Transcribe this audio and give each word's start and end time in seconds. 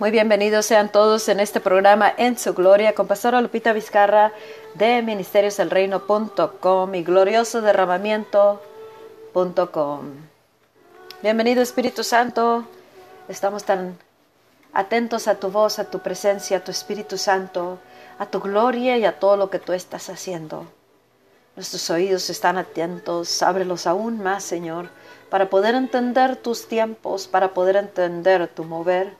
Muy 0.00 0.10
bienvenidos 0.10 0.64
sean 0.64 0.90
todos 0.90 1.28
en 1.28 1.40
este 1.40 1.60
programa 1.60 2.10
En 2.16 2.38
su 2.38 2.54
Gloria 2.54 2.94
con 2.94 3.06
Pastora 3.06 3.42
Lupita 3.42 3.74
Vizcarra 3.74 4.32
de 4.72 5.02
ministerioselreino.com 5.02 6.94
y 6.94 7.02
glorioso 7.02 7.60
derramamiento.com. 7.60 10.00
Bienvenido 11.22 11.60
Espíritu 11.60 12.02
Santo, 12.02 12.64
estamos 13.28 13.64
tan 13.64 13.98
atentos 14.72 15.28
a 15.28 15.34
tu 15.34 15.50
voz, 15.50 15.78
a 15.78 15.90
tu 15.90 15.98
presencia, 15.98 16.56
a 16.56 16.64
tu 16.64 16.70
Espíritu 16.70 17.18
Santo, 17.18 17.78
a 18.18 18.24
tu 18.24 18.40
gloria 18.40 18.96
y 18.96 19.04
a 19.04 19.18
todo 19.18 19.36
lo 19.36 19.50
que 19.50 19.58
tú 19.58 19.74
estás 19.74 20.08
haciendo. 20.08 20.64
Nuestros 21.56 21.90
oídos 21.90 22.30
están 22.30 22.56
atentos, 22.56 23.42
ábrelos 23.42 23.86
aún 23.86 24.22
más, 24.22 24.44
Señor, 24.44 24.88
para 25.28 25.50
poder 25.50 25.74
entender 25.74 26.36
tus 26.36 26.68
tiempos, 26.68 27.28
para 27.28 27.52
poder 27.52 27.76
entender 27.76 28.48
tu 28.48 28.64
mover 28.64 29.19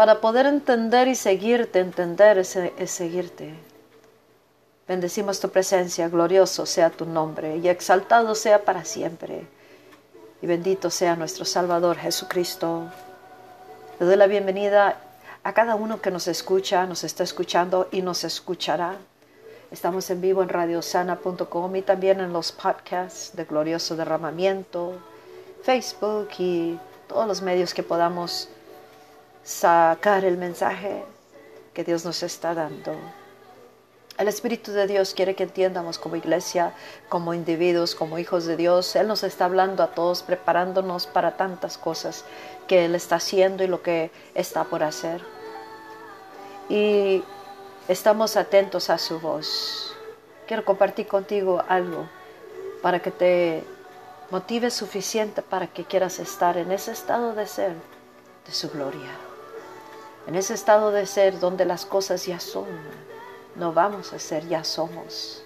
para 0.00 0.22
poder 0.22 0.46
entender 0.46 1.08
y 1.08 1.14
seguirte, 1.14 1.78
entender 1.78 2.38
es, 2.38 2.56
seguirte. 2.86 3.52
Bendecimos 4.88 5.40
tu 5.40 5.50
presencia, 5.50 6.08
glorioso 6.08 6.64
sea 6.64 6.88
tu 6.88 7.04
nombre 7.04 7.58
y 7.58 7.68
exaltado 7.68 8.34
sea 8.34 8.64
para 8.64 8.86
siempre. 8.86 9.46
Y 10.40 10.46
bendito 10.46 10.88
sea 10.88 11.16
nuestro 11.16 11.44
Salvador 11.44 11.98
Jesucristo. 11.98 12.84
Le 13.98 14.06
doy 14.06 14.16
la 14.16 14.26
bienvenida 14.26 14.96
a 15.44 15.52
cada 15.52 15.74
uno 15.74 16.00
que 16.00 16.10
nos 16.10 16.28
escucha, 16.28 16.86
nos 16.86 17.04
está 17.04 17.22
escuchando 17.22 17.86
y 17.92 18.00
nos 18.00 18.24
escuchará. 18.24 18.96
Estamos 19.70 20.08
en 20.08 20.22
vivo 20.22 20.42
en 20.42 20.48
radiosana.com 20.48 21.76
y 21.76 21.82
también 21.82 22.20
en 22.20 22.32
los 22.32 22.52
podcasts 22.52 23.36
de 23.36 23.44
Glorioso 23.44 23.96
Derramamiento, 23.96 24.94
Facebook 25.62 26.30
y 26.38 26.78
todos 27.06 27.26
los 27.26 27.42
medios 27.42 27.74
que 27.74 27.82
podamos 27.82 28.48
sacar 29.42 30.24
el 30.24 30.36
mensaje 30.36 31.04
que 31.74 31.84
Dios 31.84 32.04
nos 32.04 32.22
está 32.22 32.54
dando. 32.54 32.92
El 34.18 34.28
Espíritu 34.28 34.72
de 34.72 34.86
Dios 34.86 35.14
quiere 35.14 35.34
que 35.34 35.44
entiendamos 35.44 35.98
como 35.98 36.16
iglesia, 36.16 36.74
como 37.08 37.32
individuos, 37.32 37.94
como 37.94 38.18
hijos 38.18 38.44
de 38.44 38.56
Dios. 38.56 38.94
Él 38.94 39.08
nos 39.08 39.22
está 39.22 39.46
hablando 39.46 39.82
a 39.82 39.92
todos, 39.92 40.22
preparándonos 40.22 41.06
para 41.06 41.38
tantas 41.38 41.78
cosas 41.78 42.24
que 42.66 42.84
Él 42.84 42.94
está 42.94 43.16
haciendo 43.16 43.64
y 43.64 43.66
lo 43.66 43.82
que 43.82 44.10
está 44.34 44.64
por 44.64 44.82
hacer. 44.82 45.22
Y 46.68 47.24
estamos 47.88 48.36
atentos 48.36 48.90
a 48.90 48.98
su 48.98 49.20
voz. 49.20 49.96
Quiero 50.46 50.66
compartir 50.66 51.06
contigo 51.06 51.64
algo 51.66 52.06
para 52.82 53.00
que 53.00 53.10
te 53.10 53.64
motive 54.30 54.70
suficiente 54.70 55.42
para 55.42 55.66
que 55.66 55.84
quieras 55.84 56.18
estar 56.18 56.56
en 56.56 56.72
ese 56.72 56.92
estado 56.92 57.34
de 57.34 57.46
ser 57.46 57.74
de 58.46 58.52
su 58.52 58.70
gloria 58.70 59.29
en 60.30 60.36
ese 60.36 60.54
estado 60.54 60.92
de 60.92 61.06
ser 61.06 61.40
donde 61.40 61.64
las 61.64 61.84
cosas 61.84 62.24
ya 62.24 62.38
son, 62.38 62.68
no 63.56 63.72
vamos 63.72 64.12
a 64.12 64.20
ser, 64.20 64.46
ya 64.46 64.62
somos, 64.62 65.42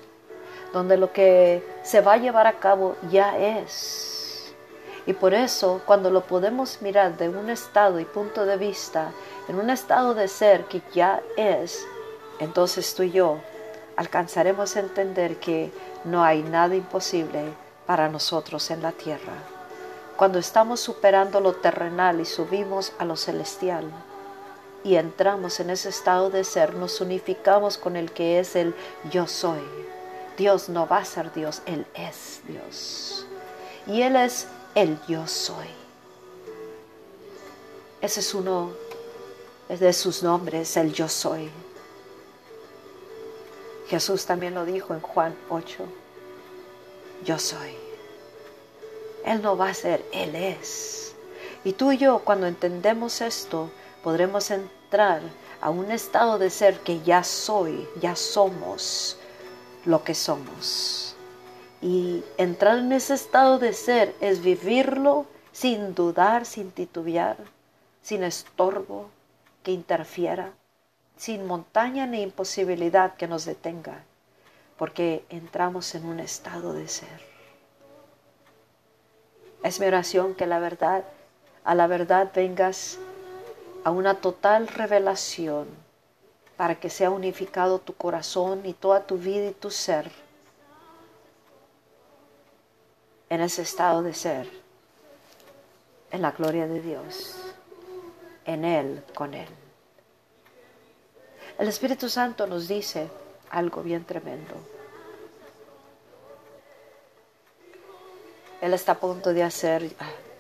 donde 0.74 0.98
lo 0.98 1.10
que 1.10 1.66
se 1.82 2.02
va 2.02 2.12
a 2.12 2.16
llevar 2.18 2.46
a 2.46 2.58
cabo 2.58 2.94
ya 3.10 3.38
es. 3.38 4.52
Y 5.06 5.14
por 5.14 5.32
eso, 5.32 5.80
cuando 5.86 6.10
lo 6.10 6.27
podemos 6.27 6.82
mirar 6.82 7.16
de 7.16 7.30
un 7.30 7.48
estado 7.48 7.98
y 7.98 8.05
punto 8.05 8.44
de 8.44 8.58
vista, 8.58 9.10
en 9.48 9.58
un 9.58 9.70
estado 9.70 10.12
de 10.12 10.28
ser 10.28 10.66
que 10.66 10.82
ya 10.92 11.22
es, 11.38 11.86
entonces 12.38 12.94
tú 12.94 13.05
y 13.05 13.12
yo 13.12 13.38
alcanzaremos 13.96 14.77
a 14.77 14.80
entender 14.80 15.40
que 15.40 15.72
no 16.05 16.22
hay 16.22 16.42
nada 16.42 16.74
imposible 16.74 17.55
para 17.86 18.10
nosotros 18.10 18.70
en 18.70 18.82
la 18.82 18.92
tierra. 18.92 19.32
Cuando 20.18 20.38
estamos 20.38 20.80
superando 20.80 21.40
lo 21.40 21.55
terrenal 21.55 22.20
y 22.20 22.27
subimos 22.27 22.92
a 22.98 23.06
lo 23.06 23.16
celestial, 23.16 23.90
y 24.84 24.96
entramos 24.96 25.58
en 25.61 25.70
ese 25.70 25.89
estado 25.89 26.28
de 26.28 26.45
ser, 26.45 26.74
nos 26.74 27.00
unificamos 27.00 27.78
con 27.78 27.96
el 27.96 28.12
que 28.12 28.39
es 28.39 28.55
el 28.55 28.74
yo 29.11 29.27
soy. 29.27 29.62
Dios 30.36 30.68
no 30.68 30.86
va 30.86 30.98
a 30.98 31.05
ser 31.06 31.33
Dios, 31.33 31.62
Él 31.64 31.86
es 31.95 32.42
Dios. 32.46 33.27
Y 33.86 34.02
Él 34.02 34.14
es 34.14 34.46
el 34.74 34.98
yo 35.08 35.27
soy. 35.27 35.68
Ese 38.02 38.20
es 38.20 38.34
uno 38.34 38.73
de 39.68 39.92
sus 39.94 40.23
nombres, 40.23 40.77
el 40.77 40.92
yo 40.92 41.08
soy. 41.08 41.50
Jesús 43.89 44.27
también 44.27 44.55
lo 44.55 44.67
dijo 44.67 44.92
en 44.92 45.00
Juan 45.00 45.34
8. 45.48 45.84
Yo 47.24 47.39
soy. 47.39 47.74
Él 49.24 49.40
no 49.40 49.56
va 49.56 49.70
a 49.70 49.74
ser, 49.74 50.05
Él 50.12 50.34
es. 50.34 51.14
Y 51.64 51.73
tú 51.73 51.92
y 51.92 51.96
yo, 51.96 52.18
cuando 52.18 52.46
entendemos 52.46 53.23
esto, 53.23 53.70
podremos 54.05 54.51
entrar 54.51 55.23
a 55.63 55.70
un 55.70 55.91
estado 55.91 56.39
de 56.39 56.51
ser 56.51 56.79
que 56.81 57.01
ya 57.01 57.25
soy, 57.25 57.89
ya 58.03 58.15
somos 58.15 59.17
lo 59.87 60.05
que 60.05 60.15
somos. 60.15 61.17
Y 61.81 62.23
entrar 62.37 62.79
en 62.79 62.92
ese 62.92 63.15
estado 63.15 63.59
de 63.59 63.73
ser 63.73 64.15
es 64.20 64.42
vivirlo 64.42 65.25
sin 65.53 65.95
dudar, 65.95 66.45
sin 66.45 66.70
titubear, 66.70 67.39
sin 68.03 68.25
estorbo 68.25 69.09
que 69.63 69.73
interfiera, 69.73 70.53
sin 71.17 71.47
montaña 71.47 72.07
ni 72.07 72.21
imposibilidad 72.21 73.15
que 73.15 73.27
nos 73.27 73.47
detenga, 73.47 74.05
porque 74.77 75.25
entramos 75.31 75.95
en 75.95 76.05
un 76.05 76.21
estado 76.21 76.75
de 76.75 76.89
ser. 76.89 77.35
Es 79.63 79.81
mi 79.81 79.86
oración 79.86 80.35
que 80.35 80.47
la 80.47 80.59
verdad, 80.59 81.05
a 81.65 81.75
la 81.75 81.86
verdad 81.86 82.31
vengas 82.35 82.98
a 83.84 83.90
una 83.90 84.14
total 84.20 84.67
revelación 84.67 85.68
para 86.56 86.77
que 86.77 86.89
sea 86.90 87.11
unificado 87.11 87.78
tu 87.78 87.95
corazón 87.95 88.62
y 88.64 88.72
toda 88.72 89.06
tu 89.06 89.18
vida 89.18 89.48
y 89.48 89.52
tu 89.52 89.70
ser 89.70 90.11
en 93.28 93.40
ese 93.40 93.62
estado 93.62 94.02
de 94.02 94.14
ser, 94.14 94.48
en 96.11 96.23
la 96.23 96.30
gloria 96.30 96.67
de 96.67 96.80
Dios, 96.80 97.36
en 98.44 98.64
Él, 98.64 99.02
con 99.14 99.34
Él. 99.34 99.48
El 101.58 101.68
Espíritu 101.68 102.08
Santo 102.08 102.46
nos 102.46 102.68
dice 102.68 103.08
algo 103.50 103.83
bien 103.83 104.05
tremendo. 104.05 104.55
Él 108.61 108.73
está 108.73 108.92
a 108.92 109.00
punto 109.00 109.33
de 109.33 109.42
hacer 109.42 109.90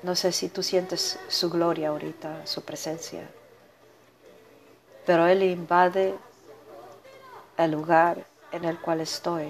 no 0.04 0.14
sé 0.14 0.32
si 0.32 0.50
tú 0.50 0.62
sientes 0.62 1.18
su 1.28 1.48
gloria 1.48 1.88
ahorita, 1.88 2.46
su 2.46 2.62
presencia. 2.62 3.26
Pero 5.06 5.26
Él 5.26 5.42
invade 5.42 6.14
el 7.56 7.70
lugar 7.70 8.26
en 8.52 8.66
el 8.66 8.78
cual 8.78 9.00
estoy 9.00 9.48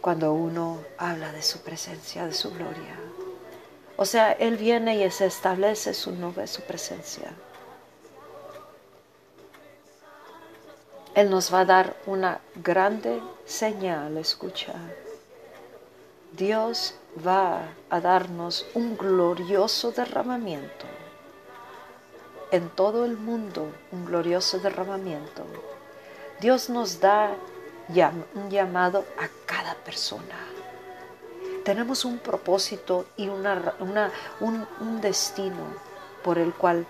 cuando 0.00 0.32
uno 0.32 0.80
habla 0.96 1.30
de 1.30 1.42
su 1.42 1.58
presencia, 1.60 2.26
de 2.26 2.32
su 2.32 2.50
gloria. 2.50 2.98
O 3.96 4.06
sea, 4.06 4.32
Él 4.32 4.56
viene 4.56 5.04
y 5.04 5.10
se 5.10 5.26
establece 5.26 5.92
su 5.92 6.12
nube, 6.12 6.46
su 6.46 6.62
presencia. 6.62 7.32
Él 11.14 11.28
nos 11.28 11.52
va 11.52 11.60
a 11.60 11.64
dar 11.66 11.96
una 12.06 12.40
grande 12.54 13.20
señal, 13.44 14.16
escucha. 14.16 14.72
Dios 16.36 16.94
va 17.26 17.60
a 17.90 18.00
darnos 18.00 18.66
un 18.72 18.96
glorioso 18.96 19.92
derramamiento. 19.92 20.86
En 22.50 22.70
todo 22.70 23.04
el 23.04 23.18
mundo, 23.18 23.70
un 23.92 24.06
glorioso 24.06 24.58
derramamiento. 24.58 25.44
Dios 26.40 26.70
nos 26.70 27.00
da 27.00 27.34
un 28.34 28.50
llamado 28.50 29.04
a 29.18 29.28
cada 29.44 29.74
persona. 29.74 30.38
Tenemos 31.64 32.06
un 32.06 32.18
propósito 32.18 33.04
y 33.16 33.28
una, 33.28 33.74
un, 34.40 34.66
un 34.80 35.00
destino 35.02 35.66
por 36.24 36.38
el 36.38 36.54
cual 36.54 36.86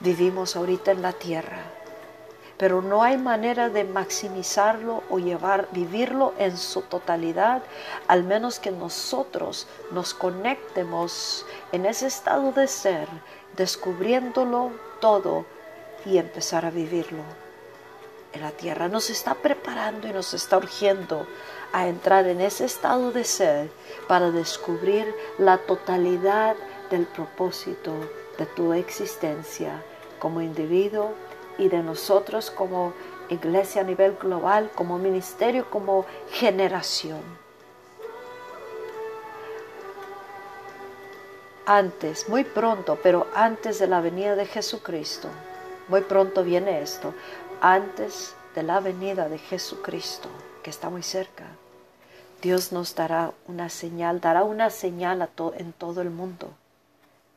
vivimos 0.00 0.56
ahorita 0.56 0.92
en 0.92 1.02
la 1.02 1.12
tierra 1.12 1.79
pero 2.60 2.82
no 2.82 3.02
hay 3.02 3.16
manera 3.16 3.70
de 3.70 3.84
maximizarlo 3.84 5.02
o 5.08 5.18
llevar, 5.18 5.68
vivirlo 5.72 6.34
en 6.36 6.58
su 6.58 6.82
totalidad, 6.82 7.62
al 8.06 8.22
menos 8.22 8.58
que 8.58 8.70
nosotros 8.70 9.66
nos 9.92 10.12
conectemos 10.12 11.46
en 11.72 11.86
ese 11.86 12.06
estado 12.06 12.52
de 12.52 12.68
ser, 12.68 13.08
descubriéndolo 13.56 14.72
todo 15.00 15.46
y 16.04 16.18
empezar 16.18 16.66
a 16.66 16.70
vivirlo. 16.70 17.22
La 18.38 18.50
tierra 18.50 18.88
nos 18.88 19.08
está 19.08 19.36
preparando 19.36 20.06
y 20.06 20.12
nos 20.12 20.34
está 20.34 20.58
urgiendo 20.58 21.26
a 21.72 21.88
entrar 21.88 22.26
en 22.26 22.42
ese 22.42 22.66
estado 22.66 23.10
de 23.10 23.24
ser 23.24 23.70
para 24.06 24.30
descubrir 24.30 25.14
la 25.38 25.56
totalidad 25.56 26.56
del 26.90 27.06
propósito 27.06 27.94
de 28.36 28.44
tu 28.44 28.74
existencia 28.74 29.82
como 30.18 30.42
individuo 30.42 31.14
y 31.60 31.68
de 31.68 31.82
nosotros 31.82 32.50
como 32.50 32.92
iglesia 33.28 33.82
a 33.82 33.84
nivel 33.84 34.16
global, 34.16 34.70
como 34.74 34.98
ministerio, 34.98 35.70
como 35.70 36.04
generación. 36.30 37.20
antes, 41.70 42.28
muy 42.28 42.42
pronto, 42.42 42.98
pero 43.00 43.28
antes 43.32 43.78
de 43.78 43.86
la 43.86 44.00
venida 44.00 44.34
de 44.34 44.44
Jesucristo. 44.44 45.28
Muy 45.86 46.00
pronto 46.00 46.42
viene 46.42 46.82
esto, 46.82 47.14
antes 47.60 48.34
de 48.56 48.64
la 48.64 48.80
venida 48.80 49.28
de 49.28 49.38
Jesucristo, 49.38 50.28
que 50.64 50.70
está 50.70 50.90
muy 50.90 51.04
cerca. 51.04 51.44
Dios 52.42 52.72
nos 52.72 52.96
dará 52.96 53.32
una 53.46 53.68
señal, 53.68 54.20
dará 54.20 54.42
una 54.42 54.70
señal 54.70 55.28
en 55.56 55.72
todo 55.72 56.00
el 56.00 56.10
mundo, 56.10 56.48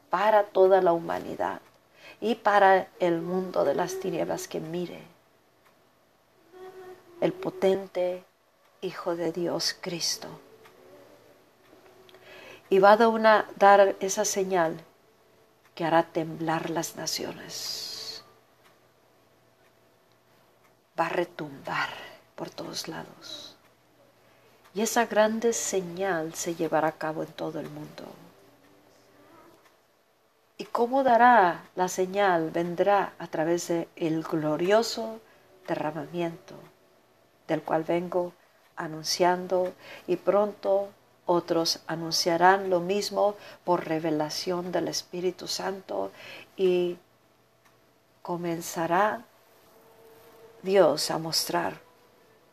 para 0.10 0.46
toda 0.46 0.82
la 0.82 0.94
humanidad 0.94 1.62
y 2.24 2.36
para 2.36 2.88
el 3.02 3.20
mundo 3.20 3.66
de 3.66 3.76
las 3.76 4.00
tinieblas 4.00 4.48
que 4.48 4.62
mire 4.62 5.02
el 7.20 7.34
potente 7.34 8.24
Hijo 8.80 9.18
de 9.18 9.34
Dios, 9.34 9.76
Cristo. 9.80 10.28
Y 12.70 12.80
va 12.80 12.94
a 12.94 13.46
dar 13.58 13.96
esa 14.00 14.24
señal 14.24 14.80
que 15.76 15.84
hará 15.84 16.04
temblar 16.04 16.70
las 16.70 16.96
naciones. 16.96 18.24
Va 20.98 21.08
a 21.08 21.10
retumbar 21.10 21.90
por 22.36 22.50
todos 22.50 22.88
lados. 22.88 23.58
Y 24.74 24.82
esa 24.82 25.08
grande 25.08 25.52
señal 25.52 26.34
se 26.36 26.56
llevará 26.56 26.88
a 26.88 26.98
cabo 26.98 27.24
en 27.24 27.34
todo 27.34 27.60
el 27.60 27.70
mundo. 27.70 28.06
¿Y 30.64 30.68
cómo 30.68 31.04
dará 31.04 31.66
la 31.76 31.90
señal? 31.90 32.50
Vendrá 32.50 33.12
a 33.20 33.28
través 33.28 33.68
del 33.68 33.90
el 33.98 34.24
glorioso 34.24 35.20
derramamiento 35.68 36.56
del 37.50 37.62
cual 37.62 37.84
vengo 37.84 38.32
anunciando 38.78 39.74
y 40.08 40.16
pronto 40.16 40.88
otros 41.26 41.82
anunciarán 41.86 42.70
lo 42.70 42.80
mismo 42.80 43.36
por 43.66 43.86
revelación 43.86 44.72
del 44.72 44.88
Espíritu 44.88 45.50
Santo 45.50 46.14
y 46.56 46.98
comenzará 48.22 49.26
Dios 50.62 51.12
a 51.12 51.18
mostrar 51.18 51.82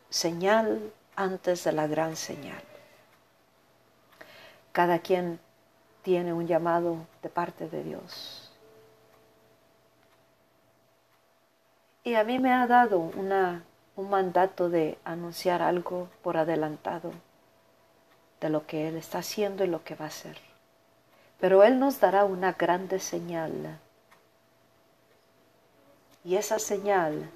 señal 0.09 0.93
antes 1.15 1.63
de 1.63 1.71
la 1.71 1.87
gran 1.87 2.17
señal. 2.17 2.65
Cada 4.73 4.99
quien 4.99 5.39
tiene 6.03 6.33
un 6.33 6.47
llamado 6.47 7.07
de 7.23 7.29
parte 7.29 7.69
de 7.69 7.83
Dios. 7.83 8.51
Y 12.03 12.15
a 12.15 12.25
mí 12.25 12.39
me 12.39 12.53
ha 12.53 12.67
dado 12.67 12.99
una, 12.99 13.63
un 13.97 14.09
mandato 14.09 14.71
de 14.71 14.99
anunciar 15.05 15.63
algo 15.63 16.09
por 16.23 16.37
adelantado 16.37 17.13
de 18.41 18.49
lo 18.49 18.67
que 18.67 18.89
Él 18.89 18.97
está 18.97 19.19
haciendo 19.19 19.65
y 19.65 19.69
lo 19.69 19.85
que 19.85 19.95
va 19.95 20.07
a 20.07 20.09
hacer. 20.09 20.39
Pero 21.39 21.63
Él 21.63 21.79
nos 21.79 22.01
dará 22.01 22.25
una 22.25 22.53
grande 22.53 23.01
señal. 23.01 23.79
Y 26.25 26.37
esa 26.37 26.59
señal 26.59 27.31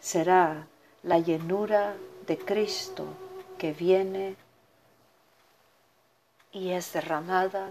será 0.00 0.66
la 1.02 1.18
llenura 1.18 1.94
de 2.26 2.38
Cristo 2.38 3.06
que 3.58 3.72
viene 3.72 4.36
y 6.52 6.70
es 6.70 6.92
derramada 6.92 7.70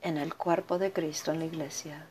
en 0.00 0.16
el 0.16 0.34
cuerpo 0.34 0.78
de 0.78 0.92
Cristo 0.92 1.32
en 1.32 1.40
la 1.40 1.44
iglesia. 1.44 2.06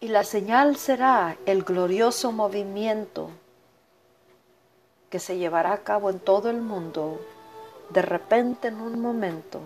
Y 0.00 0.08
la 0.08 0.24
señal 0.24 0.76
será 0.76 1.36
el 1.44 1.64
glorioso 1.64 2.32
movimiento 2.32 3.30
que 5.10 5.18
se 5.18 5.38
llevará 5.38 5.72
a 5.72 5.82
cabo 5.82 6.10
en 6.10 6.20
todo 6.20 6.50
el 6.50 6.60
mundo. 6.60 7.20
De 7.90 8.02
repente, 8.02 8.68
en 8.68 8.80
un 8.80 9.00
momento, 9.00 9.60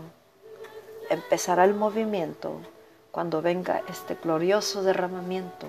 empezará 1.11 1.65
el 1.65 1.75
movimiento 1.75 2.61
cuando 3.11 3.43
venga 3.43 3.83
este 3.89 4.15
glorioso 4.15 4.83
derramamiento 4.83 5.67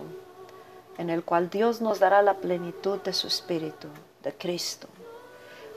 en 0.97 1.09
el 1.09 1.23
cual 1.23 1.49
Dios 1.49 1.81
nos 1.81 1.99
dará 1.99 2.21
la 2.21 2.35
plenitud 2.35 2.99
de 2.99 3.13
su 3.13 3.27
Espíritu, 3.27 3.87
de 4.21 4.31
Cristo 4.33 4.87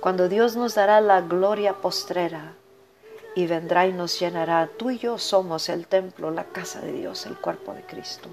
cuando 0.01 0.29
Dios 0.29 0.57
nos 0.57 0.75
dará 0.75 1.01
la 1.01 1.21
gloria 1.21 1.75
postrera 1.75 2.55
y 3.35 3.47
vendrá 3.47 3.87
y 3.87 3.93
nos 3.93 4.19
llenará. 4.19 4.69
Tú 4.79 4.91
y 4.91 4.99
yo 4.99 5.19
somos 5.19 5.69
el 5.69 5.87
templo, 5.87 6.31
la 6.31 6.45
casa 6.45 6.81
de 6.81 6.93
Dios, 6.93 7.27
el 7.27 7.37
cuerpo 7.37 7.75
de 7.75 7.83
Cristo. 7.83 8.29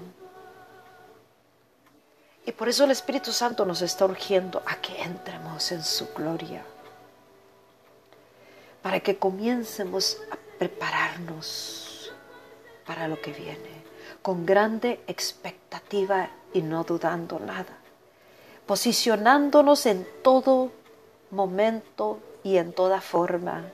Y 2.46 2.52
por 2.52 2.68
eso 2.68 2.84
el 2.84 2.90
Espíritu 2.90 3.32
Santo 3.32 3.64
nos 3.64 3.82
está 3.82 4.04
urgiendo 4.04 4.62
a 4.66 4.76
que 4.76 5.02
entremos 5.02 5.72
en 5.72 5.82
su 5.82 6.08
gloria, 6.14 6.64
para 8.82 9.00
que 9.00 9.18
comiencemos 9.18 10.18
a 10.30 10.36
prepararnos 10.58 12.12
para 12.86 13.08
lo 13.08 13.20
que 13.20 13.32
viene, 13.32 13.84
con 14.20 14.44
grande 14.44 15.02
expectativa 15.06 16.28
y 16.52 16.62
no 16.62 16.84
dudando 16.84 17.38
nada, 17.38 17.78
posicionándonos 18.66 19.86
en 19.86 20.06
todo 20.22 20.70
momento 21.34 22.18
y 22.42 22.56
en 22.56 22.72
toda 22.72 23.00
forma. 23.00 23.64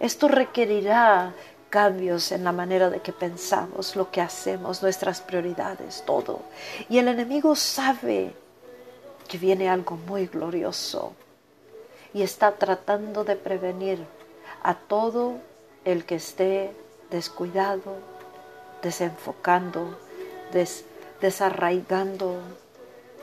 Esto 0.00 0.28
requerirá 0.28 1.34
cambios 1.70 2.32
en 2.32 2.44
la 2.44 2.52
manera 2.52 2.90
de 2.90 3.00
que 3.00 3.12
pensamos, 3.12 3.96
lo 3.96 4.10
que 4.10 4.20
hacemos, 4.20 4.82
nuestras 4.82 5.20
prioridades, 5.20 6.02
todo. 6.06 6.40
Y 6.88 6.98
el 6.98 7.08
enemigo 7.08 7.54
sabe 7.54 8.32
que 9.26 9.38
viene 9.38 9.68
algo 9.68 9.96
muy 9.96 10.26
glorioso 10.26 11.12
y 12.14 12.22
está 12.22 12.52
tratando 12.52 13.24
de 13.24 13.36
prevenir 13.36 13.98
a 14.62 14.74
todo 14.74 15.34
el 15.84 16.04
que 16.04 16.16
esté 16.16 16.72
descuidado, 17.10 17.96
desenfocando, 18.82 19.98
desarraigando 21.20 22.36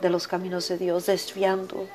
de 0.00 0.10
los 0.10 0.28
caminos 0.28 0.68
de 0.68 0.78
Dios, 0.78 1.06
desviando 1.06 1.86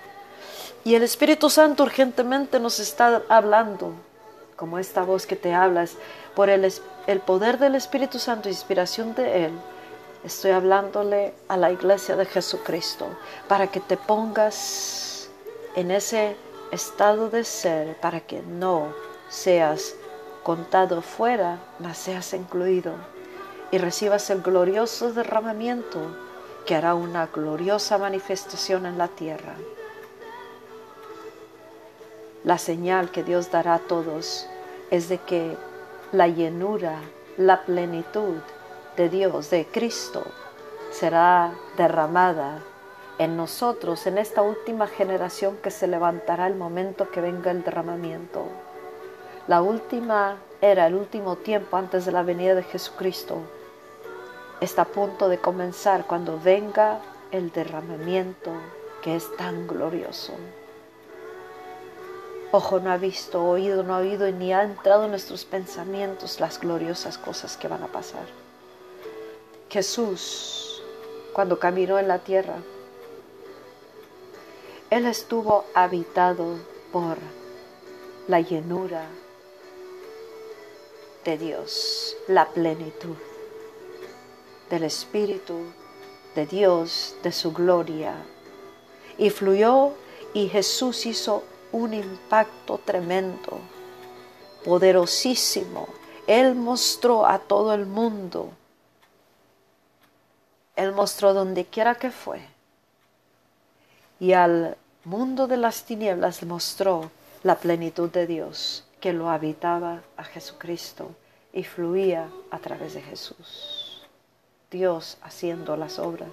y 0.83 0.95
el 0.95 1.03
Espíritu 1.03 1.49
Santo 1.49 1.83
urgentemente 1.83 2.59
nos 2.59 2.79
está 2.79 3.21
hablando, 3.29 3.93
como 4.55 4.79
esta 4.79 5.03
voz 5.03 5.25
que 5.25 5.35
te 5.35 5.53
hablas, 5.53 5.95
por 6.35 6.49
el, 6.49 6.71
el 7.07 7.19
poder 7.19 7.57
del 7.59 7.75
Espíritu 7.75 8.19
Santo, 8.19 8.49
inspiración 8.49 9.13
de 9.15 9.45
Él. 9.45 9.51
Estoy 10.23 10.51
hablándole 10.51 11.33
a 11.47 11.57
la 11.57 11.71
iglesia 11.71 12.15
de 12.15 12.25
Jesucristo 12.25 13.07
para 13.47 13.67
que 13.67 13.79
te 13.79 13.97
pongas 13.97 15.29
en 15.75 15.91
ese 15.91 16.35
estado 16.71 17.29
de 17.29 17.43
ser, 17.43 17.95
para 17.97 18.19
que 18.19 18.41
no 18.41 18.93
seas 19.29 19.95
contado 20.43 21.01
fuera, 21.01 21.59
mas 21.79 21.97
seas 21.97 22.33
incluido 22.33 22.93
y 23.71 23.77
recibas 23.77 24.29
el 24.29 24.41
glorioso 24.41 25.13
derramamiento 25.13 25.99
que 26.65 26.75
hará 26.75 26.93
una 26.93 27.27
gloriosa 27.27 27.97
manifestación 27.97 28.85
en 28.85 28.97
la 28.97 29.07
tierra. 29.07 29.55
La 32.43 32.57
señal 32.57 33.11
que 33.11 33.23
Dios 33.23 33.51
dará 33.51 33.75
a 33.75 33.79
todos 33.79 34.47
es 34.89 35.09
de 35.09 35.19
que 35.19 35.55
la 36.11 36.27
llenura, 36.27 36.95
la 37.37 37.63
plenitud 37.65 38.37
de 38.97 39.09
Dios, 39.09 39.51
de 39.51 39.67
Cristo, 39.67 40.23
será 40.91 41.51
derramada 41.77 42.63
en 43.19 43.37
nosotros, 43.37 44.07
en 44.07 44.17
esta 44.17 44.41
última 44.41 44.87
generación 44.87 45.57
que 45.61 45.69
se 45.69 45.85
levantará 45.85 46.47
el 46.47 46.55
momento 46.55 47.11
que 47.11 47.21
venga 47.21 47.51
el 47.51 47.63
derramamiento. 47.63 48.45
La 49.47 49.61
última 49.61 50.37
era, 50.61 50.87
el 50.87 50.95
último 50.95 51.35
tiempo 51.35 51.77
antes 51.77 52.05
de 52.05 52.11
la 52.11 52.23
venida 52.23 52.55
de 52.55 52.63
Jesucristo, 52.63 53.37
está 54.61 54.81
a 54.81 54.85
punto 54.85 55.29
de 55.29 55.37
comenzar 55.37 56.05
cuando 56.07 56.39
venga 56.39 57.01
el 57.31 57.51
derramamiento 57.51 58.51
que 59.03 59.15
es 59.15 59.35
tan 59.37 59.67
glorioso. 59.67 60.33
Ojo 62.53 62.79
no 62.81 62.91
ha 62.91 62.97
visto, 62.97 63.43
oído 63.43 63.83
no 63.83 63.95
ha 63.95 63.99
oído 63.99 64.27
y 64.27 64.33
ni 64.33 64.53
ha 64.53 64.63
entrado 64.63 65.05
en 65.05 65.11
nuestros 65.11 65.45
pensamientos 65.45 66.39
las 66.41 66.59
gloriosas 66.59 67.17
cosas 67.17 67.55
que 67.55 67.69
van 67.69 67.83
a 67.83 67.87
pasar. 67.87 68.25
Jesús, 69.69 70.83
cuando 71.31 71.59
caminó 71.59 71.97
en 71.97 72.09
la 72.09 72.19
tierra, 72.19 72.57
Él 74.89 75.05
estuvo 75.05 75.63
habitado 75.73 76.57
por 76.91 77.17
la 78.27 78.41
llenura 78.41 79.05
de 81.23 81.37
Dios, 81.37 82.17
la 82.27 82.49
plenitud 82.49 83.15
del 84.69 84.83
Espíritu 84.83 85.59
de 86.35 86.45
Dios, 86.45 87.15
de 87.23 87.31
su 87.31 87.53
gloria. 87.53 88.15
Y 89.17 89.29
fluyó 89.29 89.91
y 90.33 90.47
Jesús 90.47 91.05
hizo 91.05 91.43
un 91.71 91.93
impacto 91.93 92.79
tremendo, 92.83 93.59
poderosísimo. 94.63 95.87
Él 96.27 96.55
mostró 96.55 97.25
a 97.25 97.39
todo 97.39 97.73
el 97.73 97.85
mundo. 97.85 98.51
Él 100.75 100.91
mostró 100.93 101.33
donde 101.33 101.65
quiera 101.65 101.95
que 101.95 102.11
fue. 102.11 102.41
Y 104.19 104.33
al 104.33 104.77
mundo 105.03 105.47
de 105.47 105.57
las 105.57 105.83
tinieblas 105.83 106.43
mostró 106.43 107.11
la 107.43 107.55
plenitud 107.55 108.09
de 108.09 108.27
Dios 108.27 108.85
que 108.99 109.13
lo 109.13 109.29
habitaba 109.29 110.03
a 110.15 110.23
Jesucristo 110.23 111.09
y 111.53 111.63
fluía 111.63 112.29
a 112.51 112.59
través 112.59 112.93
de 112.93 113.01
Jesús. 113.01 114.01
Dios 114.69 115.17
haciendo 115.21 115.75
las 115.75 115.99
obras. 115.99 116.29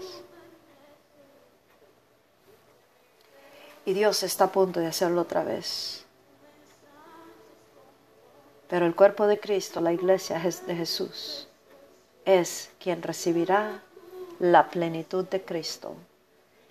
Y 3.89 3.95
Dios 3.95 4.23
está 4.23 4.45
a 4.45 4.53
punto 4.53 4.81
de 4.81 4.87
hacerlo 4.87 5.23
otra 5.23 5.43
vez. 5.43 6.05
Pero 8.69 8.85
el 8.85 8.95
cuerpo 8.95 9.27
de 9.27 9.41
Cristo, 9.41 9.81
la 9.81 9.95
iglesia 9.95 10.39
de 10.39 10.77
Jesús, 10.77 11.49
es 12.27 12.69
quien 12.79 13.01
recibirá 13.01 13.83
la 14.41 14.69
plenitud 14.69 15.25
de 15.25 15.41
Cristo. 15.41 15.95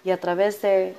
Y 0.03 0.12
a 0.12 0.19
través 0.19 0.62
de 0.62 0.95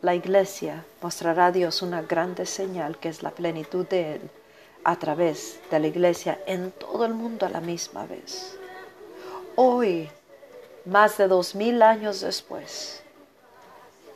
la 0.00 0.16
iglesia 0.16 0.84
mostrará 1.00 1.46
a 1.46 1.52
Dios 1.52 1.80
una 1.82 2.02
grande 2.02 2.44
señal 2.44 2.98
que 2.98 3.08
es 3.08 3.22
la 3.22 3.30
plenitud 3.30 3.86
de 3.86 4.16
Él 4.16 4.30
a 4.82 4.96
través 4.96 5.60
de 5.70 5.78
la 5.78 5.86
iglesia 5.86 6.40
en 6.44 6.72
todo 6.72 7.04
el 7.04 7.14
mundo 7.14 7.46
a 7.46 7.50
la 7.50 7.60
misma 7.60 8.04
vez. 8.04 8.58
Hoy, 9.54 10.10
más 10.86 11.18
de 11.18 11.28
dos 11.28 11.54
mil 11.54 11.82
años 11.82 12.22
después, 12.22 13.02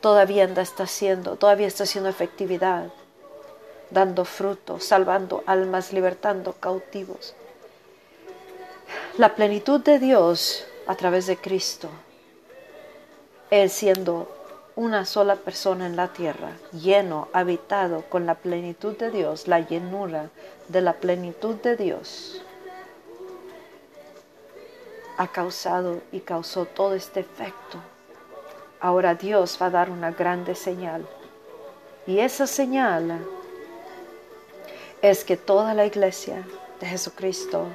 todavía 0.01 0.45
está 0.45 0.83
haciendo, 0.83 1.35
todavía 1.35 1.67
está 1.67 1.83
haciendo 1.83 2.09
efectividad, 2.09 2.89
dando 3.89 4.25
fruto, 4.25 4.79
salvando 4.79 5.43
almas, 5.45 5.93
libertando 5.93 6.53
cautivos. 6.53 7.33
La 9.17 9.35
plenitud 9.35 9.79
de 9.81 9.99
Dios 9.99 10.65
a 10.85 10.95
través 10.95 11.27
de 11.27 11.37
Cristo, 11.37 11.89
Él 13.49 13.69
siendo 13.69 14.29
una 14.75 15.05
sola 15.05 15.35
persona 15.35 15.87
en 15.87 15.95
la 15.95 16.13
tierra, 16.13 16.51
lleno, 16.71 17.29
habitado 17.33 18.03
con 18.03 18.25
la 18.25 18.35
plenitud 18.35 18.95
de 18.95 19.09
Dios, 19.09 19.47
la 19.47 19.59
llenura 19.59 20.29
de 20.67 20.81
la 20.81 20.93
plenitud 20.93 21.55
de 21.55 21.75
Dios, 21.75 22.41
ha 25.17 25.27
causado 25.27 26.01
y 26.11 26.19
causó 26.19 26.65
todo 26.65 26.93
este 26.93 27.21
efecto. 27.21 27.79
Ahora 28.79 29.15
Dios 29.15 29.57
va 29.61 29.67
a 29.67 29.71
dar 29.71 29.89
una 29.89 30.11
grande 30.11 30.55
señal. 30.55 31.07
Y 32.05 32.19
esa 32.19 32.47
señal 32.47 33.19
es 35.01 35.23
que 35.23 35.37
toda 35.37 35.73
la 35.73 35.85
iglesia 35.85 36.45
de 36.79 36.87
Jesucristo, 36.87 37.65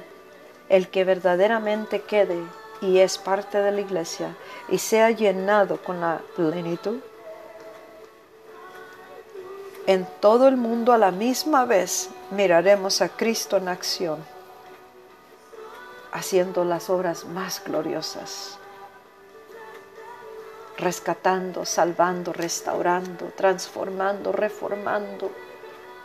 el 0.69 0.89
que 0.89 1.03
verdaderamente 1.03 2.01
quede 2.01 2.39
y 2.81 2.99
es 2.99 3.17
parte 3.17 3.59
de 3.59 3.71
la 3.71 3.81
iglesia 3.81 4.35
y 4.69 4.77
sea 4.77 5.11
llenado 5.11 5.77
con 5.77 6.01
la 6.01 6.21
plenitud, 6.35 6.99
en 9.85 10.07
todo 10.21 10.47
el 10.47 10.55
mundo 10.55 10.93
a 10.93 10.97
la 10.97 11.11
misma 11.11 11.65
vez 11.65 12.09
miraremos 12.31 13.01
a 13.01 13.09
Cristo 13.09 13.57
en 13.57 13.67
acción, 13.67 14.23
haciendo 16.11 16.63
las 16.63 16.89
obras 16.89 17.25
más 17.25 17.61
gloriosas, 17.63 18.57
rescatando, 20.77 21.65
salvando, 21.65 22.33
restaurando, 22.33 23.27
transformando, 23.35 24.31
reformando, 24.31 25.31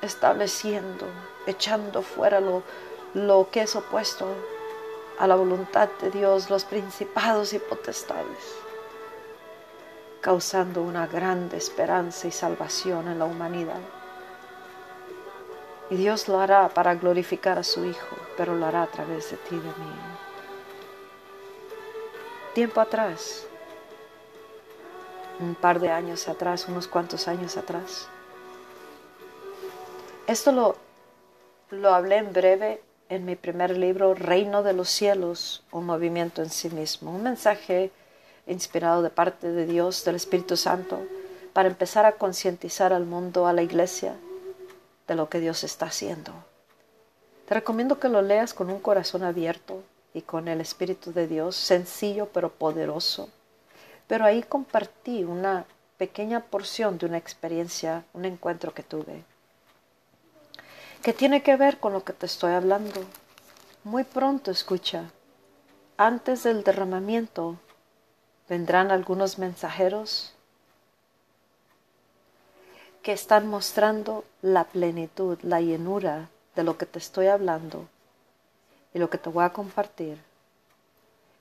estableciendo, 0.03 1.07
echando 1.47 2.03
fuera 2.03 2.41
lo, 2.41 2.63
lo 3.15 3.49
que 3.51 3.63
es 3.63 3.75
opuesto 3.77 4.27
a 5.19 5.27
la 5.27 5.35
voluntad 5.35 5.89
de 6.01 6.11
Dios 6.11 6.51
los 6.51 6.65
principados 6.65 7.53
y 7.53 7.59
potestades, 7.59 8.57
causando 10.21 10.83
una 10.83 11.07
grande 11.07 11.57
esperanza 11.57 12.29
y 12.29 12.31
salvación 12.31 13.09
en 13.09 13.19
la 13.19 13.25
humanidad. 13.25 13.81
Y 15.91 15.97
Dios 15.97 16.29
lo 16.29 16.39
hará 16.39 16.69
para 16.69 16.95
glorificar 16.95 17.59
a 17.59 17.65
su 17.65 17.85
Hijo, 17.85 18.17
pero 18.37 18.55
lo 18.55 18.67
hará 18.67 18.83
a 18.83 18.87
través 18.89 19.31
de 19.31 19.39
ti 19.39 19.57
y 19.57 19.59
de 19.59 19.69
mí. 19.69 19.95
Tiempo 22.55 22.81
atrás, 22.81 23.47
un 25.41 25.55
par 25.55 25.81
de 25.81 25.91
años 25.91 26.29
atrás, 26.29 26.67
unos 26.69 26.89
cuantos 26.89 27.29
años 27.29 27.57
atrás, 27.57 28.09
esto 30.27 30.53
lo, 30.53 30.77
lo 31.71 31.95
hablé 31.95 32.19
en 32.19 32.33
breve 32.33 32.83
en 33.09 33.25
mi 33.25 33.37
primer 33.37 33.77
libro, 33.79 34.15
Reino 34.15 34.63
de 34.63 34.75
los 34.75 34.91
Cielos, 34.91 35.63
un 35.73 35.87
movimiento 35.87 36.43
en 36.43 36.51
sí 36.51 36.69
mismo, 36.69 37.11
un 37.11 37.23
mensaje 37.23 37.91
inspirado 38.47 39.03
de 39.03 39.11
parte 39.11 39.51
de 39.51 39.67
Dios, 39.67 40.05
del 40.05 40.17
Espíritu 40.17 40.57
Santo, 40.57 41.01
para 41.53 41.69
empezar 41.69 42.05
a 42.05 42.13
concientizar 42.13 42.93
al 42.93 43.07
mundo, 43.07 43.47
a 43.47 43.53
la 43.53 43.63
iglesia, 43.63 44.17
de 45.07 45.15
lo 45.15 45.31
que 45.31 45.41
Dios 45.41 45.65
está 45.65 45.87
haciendo. 45.87 46.33
Te 47.47 47.55
recomiendo 47.55 47.99
que 47.99 48.11
lo 48.11 48.21
leas 48.21 48.53
con 48.53 48.69
un 48.69 48.81
corazón 48.81 49.23
abierto 49.23 49.83
y 50.13 50.21
con 50.21 50.49
el 50.49 50.61
Espíritu 50.61 51.13
de 51.13 51.27
Dios, 51.27 51.57
sencillo 51.57 52.29
pero 52.33 52.51
poderoso. 52.51 53.31
Pero 54.09 54.25
ahí 54.25 54.43
compartí 54.43 55.23
una 55.23 55.65
pequeña 55.97 56.41
porción 56.41 56.99
de 56.99 57.07
una 57.07 57.19
experiencia, 57.19 58.05
un 58.13 58.25
encuentro 58.25 58.75
que 58.75 58.83
tuve 58.83 59.23
que 61.03 61.13
tiene 61.13 61.43
que 61.43 61.57
ver 61.57 61.79
con 61.79 61.93
lo 61.93 62.05
que 62.05 62.13
te 62.13 62.27
estoy 62.27 62.53
hablando. 62.53 63.01
Muy 63.85 64.05
pronto, 64.05 64.51
escucha, 64.51 65.11
antes 65.97 66.43
del 66.43 66.65
derramamiento 66.65 67.57
vendrán 68.49 68.91
algunos 68.91 69.39
mensajeros 69.39 70.35
que 73.03 73.13
están 73.13 73.47
mostrando 73.47 74.25
la 74.43 74.65
plenitud, 74.65 75.39
la 75.43 75.61
llenura 75.61 76.29
de 76.57 76.65
lo 76.65 76.77
que 76.77 76.87
te 76.87 76.99
estoy 76.99 77.29
hablando 77.29 77.87
y 78.93 78.99
lo 78.99 79.09
que 79.09 79.19
te 79.19 79.29
voy 79.29 79.45
a 79.45 79.53
compartir. 79.53 80.19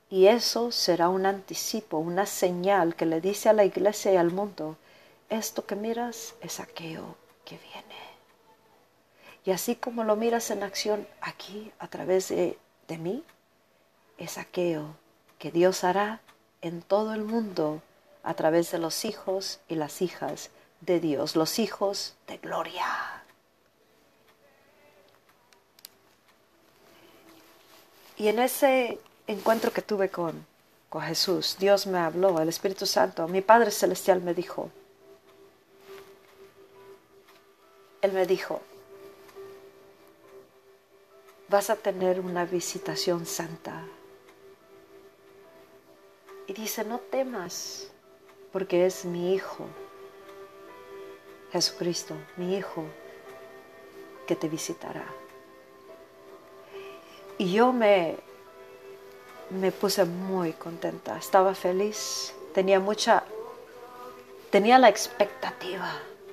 Y 0.10 0.28
eso 0.28 0.72
será 0.72 1.10
un 1.10 1.26
anticipo, 1.26 1.98
una 1.98 2.26
señal 2.26 2.96
que 2.96 3.06
le 3.06 3.20
dice 3.20 3.50
a 3.50 3.54
la 3.54 3.66
iglesia 3.66 4.14
y 4.14 4.16
al 4.16 4.32
mundo, 4.32 4.78
esto 5.30 5.66
que 5.66 5.76
miras 5.76 6.36
es 6.42 6.60
aquello 6.62 7.16
que 7.44 7.58
viene. 7.58 8.08
Y 9.44 9.52
así 9.52 9.76
como 9.76 10.04
lo 10.04 10.16
miras 10.16 10.50
en 10.52 10.64
acción 10.64 11.08
aquí 11.22 11.72
a 11.80 11.88
través 11.88 12.30
de, 12.30 12.58
mí, 12.98 13.24
es 14.18 14.38
aquello 14.38 14.96
que 15.40 15.52
Dios 15.52 15.84
hará 15.84 16.22
en 16.62 16.82
todo 16.82 17.14
el 17.14 17.24
mundo 17.24 17.82
a 18.24 18.34
través 18.34 18.72
de 18.72 18.78
los 18.78 19.06
hijos 19.06 19.60
y 19.68 19.76
las 19.76 20.02
hijas 20.02 20.52
de 20.82 21.00
Dios, 21.00 21.36
los 21.36 21.60
hijos 21.60 22.16
de 22.28 22.38
gloria. 22.38 23.24
Y 28.18 28.30
en 28.30 28.40
ese 28.40 29.00
encuentro 29.28 29.72
que 29.72 29.82
tuve 29.82 30.10
con, 30.10 30.46
con 30.90 31.02
Jesús, 31.04 31.58
Dios 31.60 31.86
me 31.86 32.00
habló, 32.00 32.40
el 32.40 32.50
Espíritu 32.50 32.86
Santo, 32.86 33.28
mi 33.28 33.42
Padre 33.42 33.72
Celestial 33.72 34.22
me 34.22 34.34
dijo, 34.34 34.72
Él 38.02 38.14
me 38.14 38.26
dijo, 38.26 38.62
vas 41.50 41.70
a 41.70 41.76
tener 41.76 42.20
una 42.20 42.46
visitación 42.46 43.26
santa. 43.26 43.84
Y 46.46 46.54
dice, 46.54 46.86
no 46.86 47.00
temas, 47.00 47.92
porque 48.54 48.86
es 48.86 49.04
mi 49.04 49.34
Hijo, 49.34 49.66
Jesucristo, 51.52 52.16
mi 52.38 52.56
Hijo, 52.56 52.86
que 54.26 54.36
te 54.36 54.48
visitará. 54.48 55.06
Y 57.38 57.52
yo 57.52 57.74
me, 57.74 58.18
me 59.50 59.72
puse 59.72 60.06
muy 60.06 60.54
contenta, 60.54 61.18
estaba 61.18 61.56
feliz, 61.56 62.34
tenía 62.54 62.80
mucha, 62.80 63.24
tenía 64.50 64.78
la 64.80 64.90
expectativa 64.90 65.92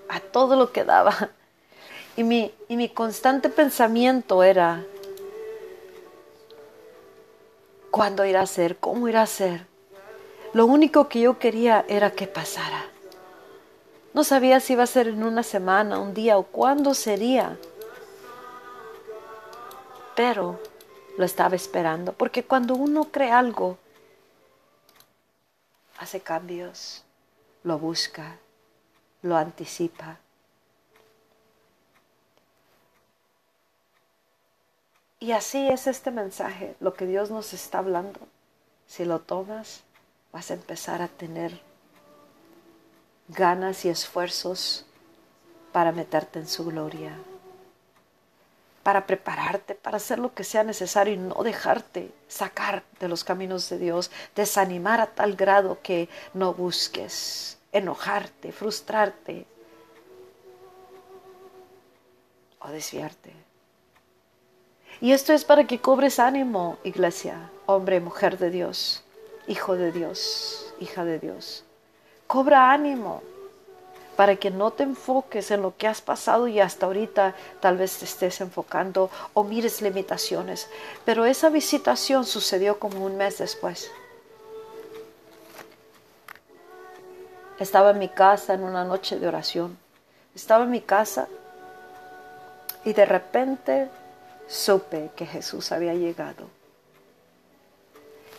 a 0.09 0.21
todo 0.21 0.57
lo 0.57 0.73
que 0.73 0.85
daba. 0.85 1.31
Y 2.17 2.23
mi, 2.23 2.55
y 2.69 2.77
mi 2.77 2.89
constante 2.89 3.49
pensamiento 3.49 4.45
era, 4.45 4.85
cuándo 7.91 8.25
irá 8.25 8.43
a 8.43 8.47
ser, 8.47 8.77
cómo 8.77 9.09
irá 9.09 9.23
a 9.23 9.27
ser. 9.27 9.67
Lo 10.53 10.67
único 10.67 11.09
que 11.09 11.21
yo 11.21 11.39
quería 11.41 11.85
era 11.89 12.13
que 12.13 12.29
pasara. 12.29 12.85
No 14.13 14.23
sabía 14.23 14.61
si 14.61 14.75
iba 14.75 14.85
a 14.85 14.87
ser 14.87 15.09
en 15.09 15.25
una 15.25 15.43
semana, 15.43 15.99
un 15.99 16.15
día 16.15 16.39
o 16.39 16.45
cuándo 16.45 16.95
sería. 16.95 17.57
Pero 20.15 20.61
lo 21.17 21.25
estaba 21.25 21.57
esperando, 21.57 22.13
porque 22.13 22.45
cuando 22.45 22.75
uno 22.75 23.11
cree 23.11 23.31
algo, 23.31 23.79
hace 25.99 26.21
cambios, 26.21 27.05
lo 27.63 27.79
busca, 27.79 28.39
lo 29.23 29.37
anticipa. 29.37 30.19
Y 35.21 35.33
así 35.33 35.69
es 35.69 35.87
este 35.87 36.11
mensaje, 36.11 36.77
lo 36.81 36.95
que 36.95 37.07
Dios 37.07 37.31
nos 37.31 37.55
está 37.55 37.79
hablando. 37.79 38.21
Si 38.87 39.05
lo 39.05 39.21
tomas, 39.21 39.83
vas 40.33 40.51
a 40.51 40.55
empezar 40.55 41.01
a 41.01 41.09
tener 41.09 41.61
ganas 43.29 43.85
y 43.85 43.89
esfuerzos 43.89 44.85
para 45.73 45.93
meterte 45.93 46.39
en 46.39 46.47
su 46.47 46.67
gloria, 46.67 47.17
para 48.85 49.07
prepararte, 49.07 49.75
para 49.75 49.97
hacer 49.97 50.19
lo 50.21 50.35
que 50.35 50.45
sea 50.45 50.63
necesario 50.63 51.15
y 51.15 51.17
no 51.17 51.43
dejarte 51.43 52.13
sacar 52.29 52.85
de 53.01 53.09
los 53.09 53.25
caminos 53.25 53.69
de 53.71 53.79
Dios, 53.79 54.11
desanimar 54.37 55.01
a 55.01 55.07
tal 55.07 55.35
grado 55.35 55.79
que 55.83 56.09
no 56.35 56.53
busques, 56.53 57.59
enojarte, 57.73 58.53
frustrarte 58.53 59.47
o 62.61 62.69
desviarte. 62.69 63.33
Y 65.01 65.13
esto 65.13 65.33
es 65.33 65.45
para 65.45 65.67
que 65.67 65.81
cobres 65.81 66.21
ánimo, 66.21 66.79
iglesia, 66.85 67.51
hombre, 67.67 68.01
mujer 68.01 68.39
de 68.39 68.51
Dios, 68.51 69.03
hijo 69.47 69.77
de 69.77 69.93
Dios, 69.93 70.75
hija 70.79 71.07
de 71.07 71.19
Dios. 71.19 71.65
Cobra 72.27 72.71
ánimo 72.71 73.23
para 74.17 74.37
que 74.37 74.51
no 74.51 74.71
te 74.71 74.85
enfoques 74.85 75.51
en 75.51 75.63
lo 75.63 75.77
que 75.77 75.87
has 75.87 76.01
pasado 76.01 76.49
y 76.49 76.61
hasta 76.61 76.87
ahorita 76.87 77.35
tal 77.61 77.77
vez 77.77 77.99
te 77.99 78.05
estés 78.05 78.41
enfocando 78.41 79.11
o 79.35 79.45
mires 79.45 79.83
limitaciones. 79.83 80.69
Pero 81.05 81.25
esa 81.25 81.49
visitación 81.49 82.25
sucedió 82.25 82.79
como 82.79 83.05
un 83.05 83.17
mes 83.17 83.39
después. 83.39 83.91
Estaba 87.59 87.91
en 87.91 87.99
mi 87.99 88.09
casa 88.09 88.55
en 88.55 88.63
una 88.63 88.85
noche 88.85 89.19
de 89.19 89.29
oración. 89.29 89.77
Estaba 90.35 90.65
en 90.65 90.71
mi 90.71 90.81
casa 90.81 91.29
y 92.85 92.93
de 92.93 93.07
repente 93.07 93.89
supe 94.47 95.11
que 95.17 95.27
Jesús 95.27 95.73
había 95.73 95.95
llegado. 95.95 96.49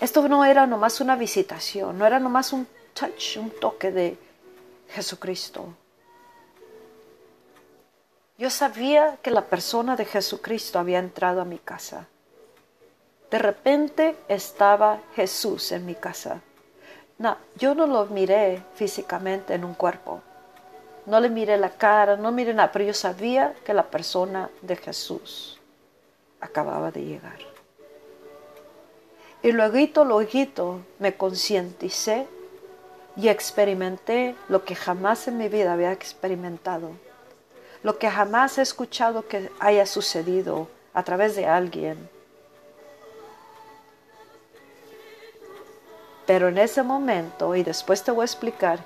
Esto 0.02 0.28
no 0.28 0.44
era 0.44 0.68
nomás 0.68 1.00
una 1.00 1.16
visitación, 1.16 1.98
no 1.98 2.06
era 2.06 2.20
nomás 2.20 2.52
un 2.52 2.68
touch, 2.94 3.38
un 3.38 3.50
toque 3.50 3.92
de 3.92 4.18
Jesucristo. 4.90 5.74
Yo 8.38 8.50
sabía 8.50 9.18
que 9.22 9.32
la 9.32 9.46
persona 9.46 9.96
de 9.96 10.06
Jesucristo 10.06 10.78
había 10.78 11.00
entrado 11.00 11.42
a 11.42 11.46
mi 11.46 11.58
casa. 11.58 12.08
De 13.32 13.40
repente 13.40 14.16
estaba 14.28 15.00
Jesús 15.16 15.72
en 15.72 15.86
mi 15.86 15.96
casa. 15.96 16.42
No, 17.18 17.38
yo 17.56 17.74
no 17.76 17.88
lo 17.88 18.06
miré 18.08 18.62
físicamente 18.76 19.54
en 19.54 19.64
un 19.64 19.74
cuerpo. 19.74 20.22
No 21.06 21.20
le 21.20 21.30
miré 21.30 21.58
la 21.58 21.70
cara, 21.70 22.18
no 22.18 22.32
miré 22.32 22.54
nada, 22.54 22.72
pero 22.72 22.86
yo 22.86 22.94
sabía 22.94 23.54
que 23.64 23.74
la 23.74 23.90
persona 23.90 24.50
de 24.62 24.76
Jesús 24.76 25.60
acababa 26.42 26.92
de 26.92 27.04
llegar. 27.06 27.40
Y 29.42 29.52
luego, 29.52 30.04
luego 30.04 30.82
me 31.00 31.16
concienticé 31.16 32.28
y 33.16 33.30
experimenté 33.30 34.36
lo 34.50 34.66
que 34.66 34.76
jamás 34.76 35.28
en 35.28 35.38
mi 35.38 35.48
vida 35.48 35.74
había 35.74 35.92
experimentado, 35.92 36.92
lo 37.84 37.98
que 37.98 38.10
jamás 38.10 38.58
he 38.58 38.62
escuchado 38.62 39.28
que 39.28 39.50
haya 39.60 39.86
sucedido 39.86 40.68
a 40.94 41.04
través 41.04 41.36
de 41.36 41.46
alguien. 41.46 42.10
Pero 46.26 46.48
en 46.48 46.58
ese 46.58 46.82
momento, 46.82 47.56
y 47.56 47.64
después 47.64 48.04
te 48.04 48.12
voy 48.12 48.24
a 48.24 48.26
explicar 48.26 48.80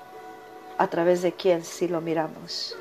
a 0.78 0.86
través 0.88 1.22
de 1.22 1.32
quién 1.32 1.64
si 1.64 1.88
lo 1.88 2.00
miramos, 2.00 2.76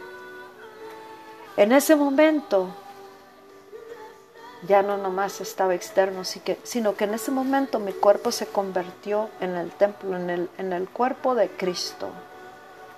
en 1.58 1.72
ese 1.72 1.96
momento 1.96 2.74
ya 4.68 4.82
no 4.82 4.98
nomás 4.98 5.40
estaba 5.42 5.74
externo, 5.74 6.24
sino 6.26 6.96
que 6.96 7.06
en 7.06 7.14
ese 7.14 7.32
momento 7.32 7.80
mi 7.80 7.94
cuerpo 7.94 8.32
se 8.32 8.48
convirtió 8.48 9.30
en 9.40 9.56
el 9.56 9.72
templo, 9.72 10.16
en 10.18 10.30
el, 10.30 10.50
en 10.58 10.74
el 10.74 10.90
cuerpo 10.90 11.34
de 11.34 11.50
Cristo, 11.50 12.10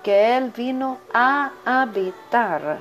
que 0.02 0.36
Él 0.36 0.52
vino 0.56 0.98
a 1.14 1.52
habitar, 1.64 2.78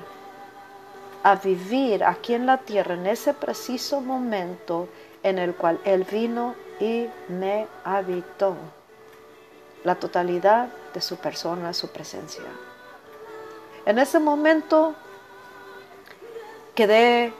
a 1.24 1.36
vivir 1.36 2.04
aquí 2.04 2.34
en 2.34 2.48
la 2.48 2.58
tierra, 2.58 2.96
en 2.96 3.06
ese 3.06 3.34
preciso 3.34 4.02
momento 4.02 4.90
en 5.22 5.38
el 5.38 5.54
cual 5.54 5.80
Él 5.86 6.06
vino 6.10 6.56
y 6.80 7.08
me 7.28 7.68
habitó. 7.84 8.56
La 9.84 9.96
totalidad 9.96 10.70
de 10.94 11.02
su 11.02 11.18
persona, 11.18 11.74
su 11.74 11.90
presencia. 11.90 12.44
En 13.86 13.98
ese 13.98 14.20
momento 14.20 14.94
quedé 16.76 17.34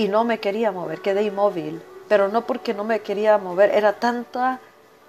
y 0.00 0.08
no 0.08 0.24
me 0.24 0.40
quería 0.40 0.72
mover, 0.72 1.02
quedé 1.02 1.24
inmóvil, 1.24 1.82
pero 2.08 2.28
no 2.28 2.46
porque 2.46 2.72
no 2.72 2.84
me 2.84 3.00
quería 3.00 3.36
mover, 3.36 3.70
era 3.74 3.92
tanta 3.92 4.58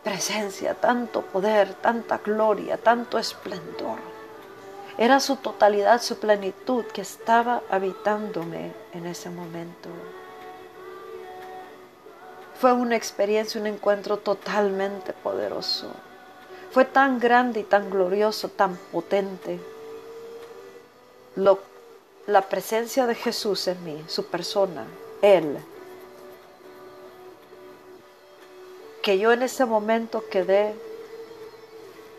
presencia, 0.03 0.73
tanto 0.73 1.21
poder, 1.21 1.75
tanta 1.75 2.17
gloria, 2.17 2.75
tanto 2.75 3.17
esplendor. 3.17 3.99
Era 4.97 5.21
su 5.21 5.37
totalidad, 5.37 6.01
su 6.01 6.19
plenitud 6.19 6.83
que 6.87 6.99
estaba 6.99 7.61
habitándome 7.69 8.73
en 8.91 9.05
ese 9.05 9.29
momento. 9.29 9.87
Fue 12.59 12.73
una 12.73 12.97
experiencia, 12.97 13.61
un 13.61 13.67
encuentro 13.67 14.17
totalmente 14.17 15.13
poderoso. 15.13 15.87
Fue 16.71 16.83
tan 16.83 17.17
grande 17.17 17.61
y 17.61 17.63
tan 17.63 17.89
glorioso, 17.89 18.49
tan 18.49 18.75
potente. 18.91 19.57
Lo 21.37 21.70
la 22.27 22.41
presencia 22.43 23.05
de 23.07 23.15
Jesús 23.15 23.67
en 23.67 23.83
mí, 23.83 24.03
su 24.07 24.25
persona, 24.25 24.85
Él, 25.21 25.57
que 29.01 29.17
yo 29.17 29.31
en 29.31 29.41
ese 29.41 29.65
momento 29.65 30.23
quedé, 30.29 30.73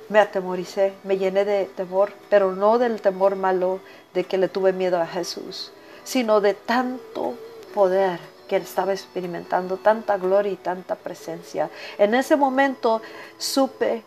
me 0.09 0.19
atemoricé, 0.19 0.93
me 1.05 1.17
llené 1.17 1.45
de 1.45 1.67
temor, 1.67 2.13
pero 2.29 2.53
no 2.53 2.79
del 2.79 3.01
temor 3.01 3.37
malo 3.37 3.81
de 4.15 4.25
que 4.25 4.37
le 4.39 4.49
tuve 4.49 4.73
miedo 4.73 5.01
a 5.01 5.07
Jesús, 5.07 5.73
sino 6.05 6.41
de 6.41 6.55
tanto 6.55 7.35
poder 7.73 8.19
que 8.49 8.57
él 8.57 8.63
estaba 8.63 8.93
experimentando, 8.93 9.79
tanta 9.79 10.19
gloria 10.19 10.53
y 10.53 10.57
tanta 10.57 10.97
presencia. 10.97 11.71
En 11.97 12.15
ese 12.15 12.37
momento 12.37 13.01
supe 13.39 14.03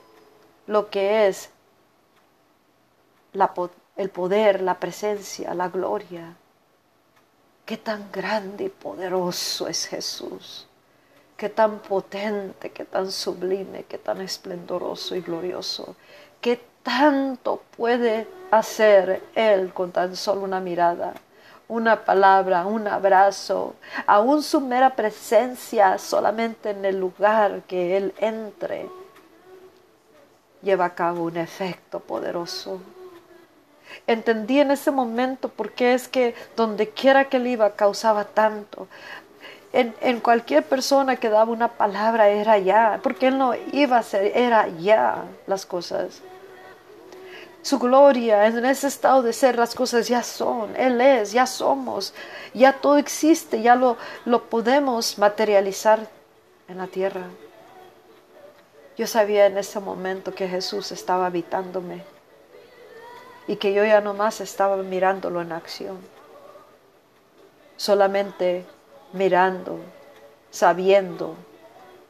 lo 0.68 0.90
que 0.90 1.28
es 1.28 1.50
la, 3.34 3.54
el 3.96 4.10
poder, 4.10 4.62
la 4.62 4.80
presencia, 4.80 5.54
la 5.54 5.70
gloria. 5.70 6.36
Qué 7.66 7.78
tan 7.78 8.12
grande 8.12 8.66
y 8.66 8.70
poderoso 8.70 9.68
es 9.68 9.86
Jesús. 9.88 10.68
Qué 11.38 11.50
tan 11.50 11.80
potente, 11.80 12.72
qué 12.72 12.86
tan 12.86 13.12
sublime, 13.12 13.84
qué 13.84 13.98
tan 13.98 14.22
esplendoroso 14.22 15.16
y 15.16 15.22
glorioso. 15.22 15.96
Qué 16.42 16.62
tanto 16.84 17.64
puede 17.76 18.28
hacer 18.52 19.24
Él 19.34 19.74
con 19.74 19.92
tan 19.92 20.16
solo 20.16 20.42
una 20.42 20.60
mirada, 20.60 21.14
una 21.68 22.06
palabra, 22.06 22.66
un 22.66 22.88
abrazo, 22.88 23.76
aún 24.06 24.44
su 24.44 24.62
mera 24.62 24.96
presencia 24.96 25.98
solamente 25.98 26.70
en 26.70 26.86
el 26.86 27.00
lugar 27.00 27.64
que 27.64 27.98
Él 27.98 28.14
entre, 28.20 28.88
lleva 30.62 30.86
a 30.86 30.96
cabo 30.96 31.24
un 31.24 31.38
efecto 31.38 32.00
poderoso 32.00 32.80
Entendí 34.08 34.60
en 34.60 34.72
ese 34.72 34.92
momento 34.92 35.50
por 35.50 35.72
qué 35.72 35.94
es 35.94 36.08
que 36.08 36.36
donde 36.56 36.90
quiera 36.90 37.26
que 37.26 37.38
él 37.38 37.48
iba 37.48 37.76
causaba 37.76 38.26
tanto. 38.26 38.88
En, 39.74 40.22
cualquier 40.22 40.64
persona 40.64 41.18
que 41.18 41.30
daba 41.30 41.52
una 41.52 41.68
palabra 41.68 42.30
era 42.30 42.58
ya, 42.58 43.02
porque 43.04 43.28
él 43.28 43.38
no 43.38 43.54
iba 43.74 43.98
a 43.98 44.04
ser, 44.04 44.32
era 44.34 44.70
ya 44.70 45.26
las 45.48 45.66
cosas. 45.66 46.22
Su 47.62 47.78
gloria 47.78 48.46
en 48.48 48.64
ese 48.64 48.88
estado 48.88 49.22
de 49.22 49.34
ser 49.34 49.58
las 49.58 49.76
cosas 49.76 50.08
ya 50.08 50.24
son, 50.24 50.74
Él 50.78 51.02
es, 51.02 51.34
ya 51.34 51.46
somos, 51.46 52.14
ya 52.54 52.72
todo 52.72 52.98
existe, 52.98 53.62
ya 53.62 53.76
lo, 53.76 53.98
lo 54.24 54.44
podemos 54.44 55.18
materializar 55.18 56.08
en 56.70 56.78
la 56.78 56.88
tierra. 56.88 57.24
Yo 58.98 59.08
sabía 59.08 59.48
en 59.48 59.58
ese 59.58 59.82
momento 59.82 60.34
que 60.34 60.48
Jesús 60.48 60.94
estaba 60.94 61.26
habitándome 61.26 62.15
y 63.48 63.58
que 63.58 63.74
yo 63.74 63.84
ya 63.86 64.02
no 64.02 64.14
más 64.14 64.42
estaba 64.42 64.78
mirándolo 64.78 65.42
en 65.42 65.52
acción, 65.52 65.98
solamente 67.78 68.66
mirando, 69.14 69.80
sabiendo, 70.50 71.36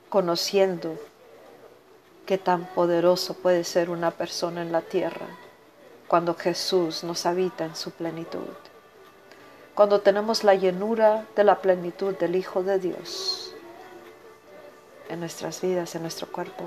conociendo 0.09 0.95
qué 2.25 2.37
tan 2.37 2.65
poderoso 2.65 3.33
puede 3.33 3.63
ser 3.63 3.89
una 3.89 4.11
persona 4.11 4.61
en 4.61 4.71
la 4.71 4.81
tierra 4.81 5.27
cuando 6.07 6.35
Jesús 6.35 7.03
nos 7.03 7.25
habita 7.25 7.65
en 7.65 7.75
su 7.75 7.91
plenitud, 7.91 8.53
cuando 9.73 10.01
tenemos 10.01 10.43
la 10.43 10.55
llenura 10.55 11.25
de 11.35 11.43
la 11.43 11.61
plenitud 11.61 12.15
del 12.17 12.35
Hijo 12.35 12.63
de 12.63 12.79
Dios 12.79 13.53
en 15.09 15.19
nuestras 15.19 15.61
vidas, 15.61 15.95
en 15.95 16.03
nuestro 16.03 16.31
cuerpo. 16.31 16.63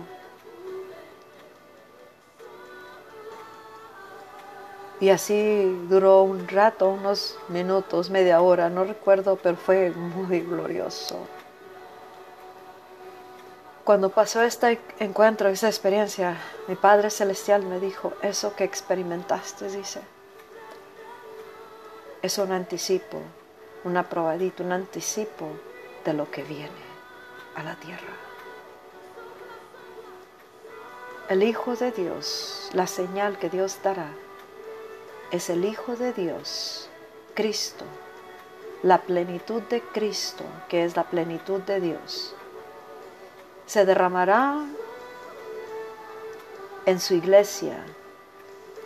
Y 5.01 5.11
así 5.11 5.87
duró 5.89 6.23
un 6.23 6.49
rato, 6.49 6.89
unos 6.89 7.39
minutos, 7.49 8.11
media 8.11 8.41
hora, 8.41 8.69
no 8.69 8.85
recuerdo, 8.85 9.37
pero 9.37 9.57
fue 9.57 9.91
muy 9.91 10.41
glorioso. 10.41 11.19
Cuando 13.85 14.11
pasó 14.11 14.43
este 14.43 14.81
encuentro, 14.99 15.49
esa 15.49 15.69
experiencia, 15.69 16.37
mi 16.67 16.75
Padre 16.75 17.11
Celestial 17.11 17.65
me 17.65 17.79
dijo, 17.79 18.13
eso 18.23 18.55
que 18.57 18.65
experimentaste, 18.65 19.71
dice, 19.71 20.03
es 22.21 22.37
un 22.39 22.53
anticipo, 22.53 23.19
una 23.85 24.09
probadita, 24.09 24.65
un 24.65 24.73
anticipo 24.73 25.47
de 26.05 26.13
lo 26.13 26.31
que 26.31 26.43
viene 26.43 26.89
a 27.55 27.63
la 27.63 27.77
tierra. 27.77 28.13
El 31.29 31.43
Hijo 31.43 31.77
de 31.77 31.93
Dios, 31.93 32.71
la 32.73 32.87
señal 32.87 33.39
que 33.39 33.49
Dios 33.49 33.79
dará, 33.83 34.11
es 35.31 35.51
el 35.51 35.65
Hijo 35.65 35.95
de 35.97 36.13
Dios, 36.13 36.89
Cristo, 37.35 37.85
la 38.83 39.03
plenitud 39.03 39.61
de 39.63 39.83
Cristo, 39.83 40.45
que 40.69 40.85
es 40.85 40.97
la 40.97 41.05
plenitud 41.05 41.61
de 41.61 41.81
Dios. 41.81 42.35
Se 43.67 43.85
derramará 43.85 44.65
en 46.87 46.99
su 46.99 47.15
iglesia. 47.15 47.85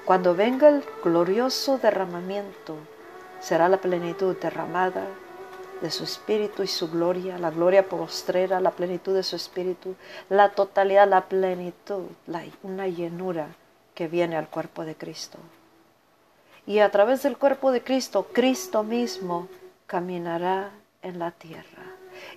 Cuando 0.04 0.34
venga 0.34 0.68
el 0.68 0.84
glorioso 1.04 1.78
derramamiento, 1.78 2.74
será 3.40 3.68
la 3.68 3.80
plenitud 3.80 4.36
derramada 4.36 5.06
de 5.80 5.90
su 5.92 6.02
espíritu 6.02 6.64
y 6.64 6.66
su 6.66 6.90
gloria, 6.90 7.38
la 7.38 7.50
gloria 7.50 7.88
postrera, 7.88 8.60
la 8.60 8.72
plenitud 8.72 9.14
de 9.14 9.22
su 9.22 9.36
espíritu, 9.36 9.94
la 10.28 10.48
totalidad, 10.50 11.08
la 11.08 11.28
plenitud, 11.28 12.06
una 12.64 12.88
llenura 12.88 13.48
que 13.94 14.08
viene 14.08 14.36
al 14.36 14.48
cuerpo 14.48 14.84
de 14.84 14.96
Cristo. 14.96 15.38
Y 16.66 16.78
a 16.78 16.90
través 16.90 17.22
del 17.22 17.36
cuerpo 17.36 17.72
de 17.72 17.82
Cristo, 17.82 18.28
Cristo 18.32 18.82
mismo 18.82 19.48
caminará 19.86 20.70
en 21.02 21.18
la 21.18 21.32
tierra. 21.32 21.82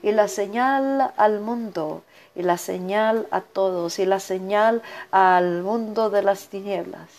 Y 0.01 0.11
la 0.11 0.27
señal 0.27 1.13
al 1.15 1.41
mundo, 1.41 2.03
y 2.33 2.41
la 2.41 2.57
señal 2.57 3.27
a 3.31 3.41
todos, 3.41 3.99
y 3.99 4.05
la 4.05 4.19
señal 4.19 4.81
al 5.11 5.61
mundo 5.61 6.09
de 6.09 6.23
las 6.23 6.47
tinieblas 6.47 7.09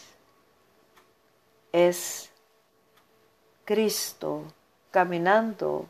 es 1.72 2.30
Cristo 3.66 4.42
caminando 4.90 5.86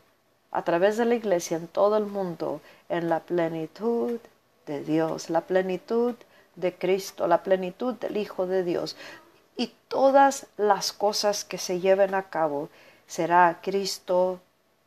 a 0.51 0.63
través 0.63 0.97
de 0.97 1.05
la 1.05 1.15
iglesia 1.15 1.55
en 1.55 1.67
todo 1.67 1.95
el 1.95 2.05
mundo 2.05 2.59
en 2.89 3.07
la 3.09 3.21
plenitud 3.21 4.19
de 4.65 4.83
Dios, 4.83 5.29
la 5.29 5.41
plenitud 5.41 6.15
de 6.55 6.73
Cristo, 6.73 7.25
la 7.27 7.41
plenitud 7.41 7.93
del 7.93 8.17
Hijo 8.17 8.47
de 8.47 8.63
Dios. 8.63 8.97
Y 9.57 9.73
todas 9.87 10.45
las 10.55 10.93
cosas 10.93 11.43
que 11.43 11.57
se 11.57 11.79
lleven 11.79 12.13
a 12.13 12.29
cabo 12.29 12.69
será 13.07 13.59
Cristo 13.63 14.39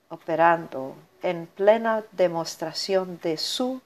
operando 0.09 0.95
en 1.23 1.47
plena 1.47 2.05
demostración 2.13 3.19
de 3.21 3.37
su 3.37 3.81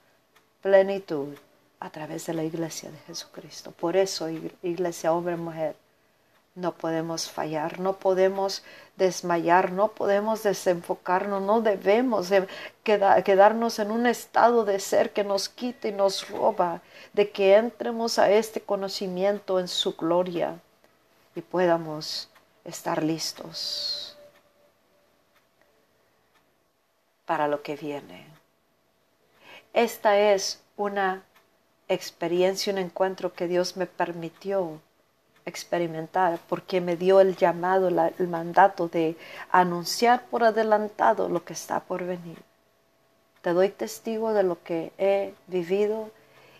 plenitud 0.61 1.35
a 1.79 1.89
través 1.89 2.27
de 2.27 2.33
la 2.33 2.43
iglesia 2.43 2.91
de 2.91 2.97
Jesucristo. 2.99 3.71
Por 3.71 3.97
eso, 3.97 4.29
iglesia, 4.29 5.11
hombre, 5.11 5.35
mujer, 5.35 5.75
no 6.53 6.71
podemos 6.71 7.29
fallar, 7.29 7.79
no 7.79 7.93
podemos 7.97 8.63
desmayar, 8.95 9.71
no 9.71 9.89
podemos 9.89 10.43
desenfocarnos, 10.43 11.41
no 11.41 11.61
debemos 11.61 12.29
quedarnos 12.83 13.79
en 13.79 13.91
un 13.91 14.05
estado 14.05 14.63
de 14.63 14.79
ser 14.79 15.11
que 15.11 15.23
nos 15.23 15.49
quite 15.49 15.89
y 15.89 15.91
nos 15.91 16.29
roba, 16.29 16.81
de 17.13 17.29
que 17.31 17.57
entremos 17.57 18.19
a 18.19 18.29
este 18.29 18.61
conocimiento 18.61 19.59
en 19.59 19.67
su 19.67 19.95
gloria 19.95 20.59
y 21.35 21.41
podamos 21.41 22.29
estar 22.63 23.03
listos 23.03 24.17
para 27.25 27.47
lo 27.47 27.61
que 27.61 27.75
viene. 27.75 28.25
Esta 29.73 30.17
es 30.17 30.61
una 30.77 31.23
experiencia, 31.87 32.71
un 32.71 32.79
encuentro 32.79 33.33
que 33.33 33.47
Dios 33.47 33.77
me 33.77 33.85
permitió 33.85 34.79
experimentar 35.45 36.39
porque 36.49 36.81
me 36.81 36.95
dio 36.95 37.19
el 37.19 37.35
llamado, 37.35 37.89
el 37.89 38.27
mandato 38.27 38.87
de 38.87 39.15
anunciar 39.51 40.25
por 40.25 40.43
adelantado 40.43 41.29
lo 41.29 41.43
que 41.43 41.53
está 41.53 41.81
por 41.81 42.03
venir. 42.05 42.41
Te 43.41 43.53
doy 43.53 43.69
testigo 43.69 44.33
de 44.33 44.41
lo 44.41 44.63
que 44.63 44.91
he 44.97 45.33
vivido 45.47 46.09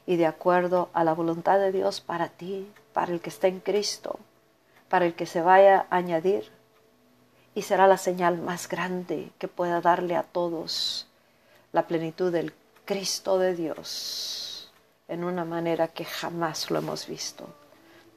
y 0.05 0.17
de 0.17 0.27
acuerdo 0.27 0.89
a 0.93 1.03
la 1.03 1.13
voluntad 1.13 1.57
de 1.57 1.71
Dios 1.71 1.99
para 1.99 2.29
ti, 2.29 2.71
para 2.93 3.11
el 3.11 3.21
que 3.21 3.29
está 3.29 3.47
en 3.47 3.59
Cristo, 3.59 4.19
para 4.89 5.05
el 5.05 5.15
que 5.15 5.25
se 5.25 5.41
vaya 5.41 5.87
a 5.89 5.97
añadir. 5.97 6.51
Y 7.53 7.61
será 7.61 7.87
la 7.87 7.97
señal 7.97 8.37
más 8.37 8.67
grande 8.67 9.31
que 9.37 9.47
pueda 9.47 9.79
darle 9.81 10.15
a 10.15 10.23
todos 10.23 11.07
la 11.71 11.87
plenitud 11.87 12.31
del 12.31 12.53
Cristo 12.83 13.39
de 13.39 13.55
Dios 13.55 14.71
en 15.07 15.23
una 15.23 15.45
manera 15.45 15.87
que 15.87 16.03
jamás 16.03 16.69
lo 16.69 16.79
hemos 16.79 17.07
visto 17.07 17.47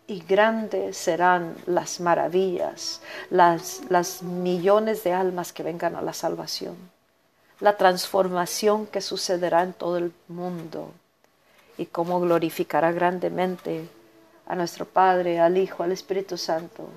y 0.09 0.20
grandes 0.20 0.96
serán 0.96 1.54
las 1.66 2.00
maravillas, 2.00 3.02
las, 3.28 3.83
las 3.90 4.22
millones 4.22 5.04
de 5.04 5.12
almas 5.12 5.52
que 5.52 5.62
vengan 5.62 5.94
a 5.96 6.02
la 6.02 6.14
salvación, 6.14 6.76
la 7.61 7.76
transformación 7.76 8.87
que 8.87 9.02
sucederá 9.02 9.62
en 9.62 9.74
todo 9.74 9.98
el 9.98 10.12
mundo 10.26 10.92
y 11.76 11.87
cómo 11.87 12.20
glorificará 12.20 12.90
grandemente 12.90 13.87
a 14.48 14.56
nuestro 14.56 14.87
Padre, 14.87 15.38
al 15.38 15.58
Hijo, 15.58 15.82
al 15.82 15.92
Espíritu 15.92 16.38
Santo. 16.38 16.88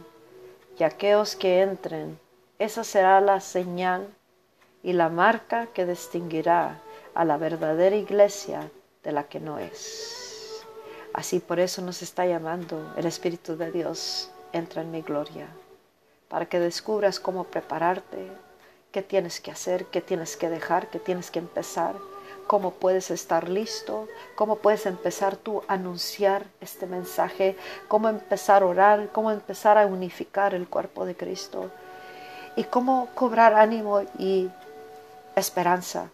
Y 0.80 0.84
aquellos 0.84 1.36
que 1.36 1.62
entren, 1.62 2.18
esa 2.58 2.84
será 2.84 3.20
la 3.20 3.42
señal 3.42 4.08
y 4.82 4.94
la 4.94 5.10
marca 5.10 5.68
que 5.68 5.86
distinguirá 5.86 6.82
a 7.14 7.26
la 7.26 7.38
verdadera 7.38 7.96
iglesia 7.96 8.72
de 9.04 9.12
la 9.12 9.26
que 9.26 9.42
no 9.42 9.60
es. 9.60 10.64
Así 11.14 11.40
por 11.40 11.60
eso 11.60 11.82
nos 11.82 12.02
está 12.02 12.26
llamando 12.26 12.94
el 12.96 13.06
Espíritu 13.06 13.58
de 13.58 13.70
Dios, 13.70 14.32
entra 14.54 14.82
en 14.82 14.92
mi 14.92 15.02
gloria, 15.02 15.48
para 16.30 16.46
que 16.46 16.60
descubras 16.60 17.20
cómo 17.20 17.44
prepararte, 17.44 18.32
qué 18.94 19.02
tienes 19.02 19.42
que 19.42 19.52
hacer, 19.52 19.88
qué 19.88 20.00
tienes 20.00 20.38
que 20.38 20.50
dejar, 20.50 20.90
qué 20.90 21.00
tienes 21.00 21.30
que 21.30 21.40
empezar, 21.40 21.96
cómo 22.52 22.72
puedes 22.72 23.12
estar 23.12 23.48
listo, 23.48 24.10
cómo 24.36 24.58
puedes 24.58 24.86
empezar 24.86 25.38
tú 25.38 25.64
a 25.70 25.76
anunciar 25.76 26.48
este 26.60 26.86
mensaje, 26.86 27.56
cómo 27.88 28.10
empezar 28.10 28.62
a 28.62 28.66
orar, 28.66 29.10
cómo 29.14 29.32
empezar 29.32 29.78
a 29.78 29.86
unificar 29.86 30.54
el 30.54 30.68
cuerpo 30.68 31.06
de 31.06 31.16
Cristo 31.16 31.72
y 32.58 32.66
cómo 32.66 33.08
cobrar 33.16 33.54
ánimo 33.54 34.02
y 34.20 34.50
esperanza 35.38 36.10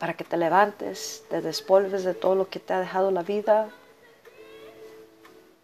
para 0.00 0.14
que 0.14 0.24
te 0.24 0.36
levantes, 0.36 1.22
te 1.30 1.40
despolves 1.40 2.02
de 2.02 2.14
todo 2.14 2.34
lo 2.34 2.48
que 2.48 2.58
te 2.58 2.72
ha 2.72 2.80
dejado 2.80 3.12
la 3.12 3.22
vida 3.22 3.68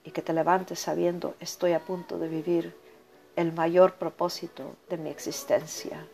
y 0.04 0.12
que 0.12 0.22
te 0.22 0.32
levantes 0.32 0.78
sabiendo 0.78 1.34
estoy 1.40 1.72
a 1.72 1.80
punto 1.80 2.20
de 2.20 2.28
vivir 2.28 2.72
el 3.34 3.52
mayor 3.52 3.94
propósito 3.94 4.76
de 4.88 4.96
mi 4.96 5.10
existencia. 5.10 6.06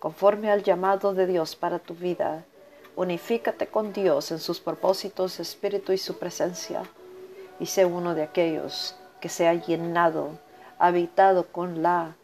Conforme 0.00 0.50
al 0.50 0.64
llamado 0.64 1.14
de 1.14 1.28
Dios 1.28 1.54
para 1.54 1.78
tu 1.78 1.94
vida, 1.94 2.44
unifícate 2.96 3.66
con 3.66 3.92
Dios 3.92 4.30
en 4.30 4.38
sus 4.38 4.60
propósitos, 4.60 5.40
espíritu 5.40 5.92
y 5.92 5.98
su 5.98 6.18
presencia 6.18 6.82
y 7.60 7.66
sé 7.66 7.84
uno 7.84 8.14
de 8.14 8.22
aquellos 8.22 8.96
que 9.20 9.28
se 9.28 9.48
ha 9.48 9.54
llenado, 9.54 10.30
habitado 10.78 11.46
con 11.46 11.82
la 11.82 12.14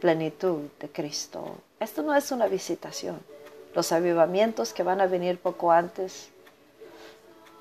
plenitud 0.00 0.62
de 0.80 0.88
Cristo. 0.88 1.56
Esto 1.80 2.02
no 2.02 2.14
es 2.14 2.30
una 2.32 2.46
visitación 2.46 3.20
los 3.76 3.92
avivamientos 3.92 4.72
que 4.72 4.82
van 4.82 5.02
a 5.02 5.06
venir 5.06 5.38
poco 5.38 5.70
antes 5.70 6.30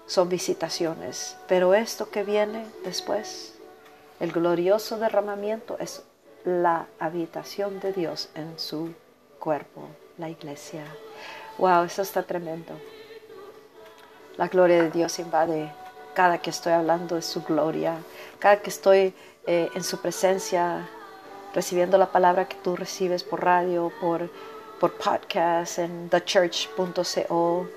son 0.08 0.30
visitaciones, 0.30 1.36
pero 1.46 1.74
esto 1.74 2.10
que 2.10 2.24
viene 2.24 2.66
después, 2.86 3.56
el 4.22 4.32
glorioso 4.32 4.98
derramamiento, 4.98 5.78
es 5.78 6.04
la 6.46 6.88
habitación 7.00 7.82
de 7.82 7.92
Dios 7.92 8.30
en 8.34 8.58
su 8.58 8.94
cuerpo, 9.40 9.82
la 10.18 10.30
iglesia. 10.30 10.86
Wow, 11.58 11.84
eso 11.84 12.02
está 12.02 12.24
tremendo. 12.24 12.74
La 14.38 14.48
gloria 14.48 14.84
de 14.84 14.92
Dios 14.92 15.20
invade 15.20 15.72
cada 16.14 16.38
que 16.38 16.50
estoy 16.50 16.74
hablando 16.74 17.16
de 17.16 17.22
su 17.22 17.44
gloria, 17.44 17.98
cada 18.40 18.62
que 18.62 18.70
estoy 18.70 19.14
eh, 19.48 19.70
en 19.74 19.84
su 19.84 20.02
presencia, 20.02 20.88
recibiendo 21.54 21.98
la 21.98 22.12
palabra 22.12 22.48
que 22.48 22.58
tú 22.58 22.76
recibes 22.76 23.24
por 23.24 23.44
radio, 23.44 23.92
por 24.02 24.30
por 24.80 24.94
podcast, 24.94 25.80
en 25.80 26.10
thechurch.co, 26.10 27.68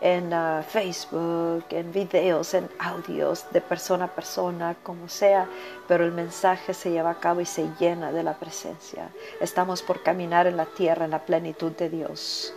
en 0.00 0.32
uh, 0.32 0.62
Facebook, 0.62 1.64
en 1.70 1.92
videos, 1.92 2.54
en 2.54 2.68
audios 2.78 3.46
de 3.52 3.60
persona 3.60 4.06
a 4.06 4.08
persona, 4.08 4.76
como 4.82 5.08
sea, 5.08 5.46
pero 5.86 6.04
el 6.04 6.12
mensaje 6.12 6.74
se 6.74 6.90
lleva 6.90 7.10
a 7.10 7.20
cabo 7.20 7.40
y 7.40 7.46
se 7.46 7.68
llena 7.78 8.10
de 8.12 8.22
la 8.22 8.34
presencia. 8.34 9.10
Estamos 9.40 9.82
por 9.82 10.02
caminar 10.02 10.46
en 10.46 10.56
la 10.56 10.66
tierra 10.66 11.04
en 11.04 11.12
la 11.12 11.24
plenitud 11.24 11.72
de 11.72 11.88
Dios 11.88 12.52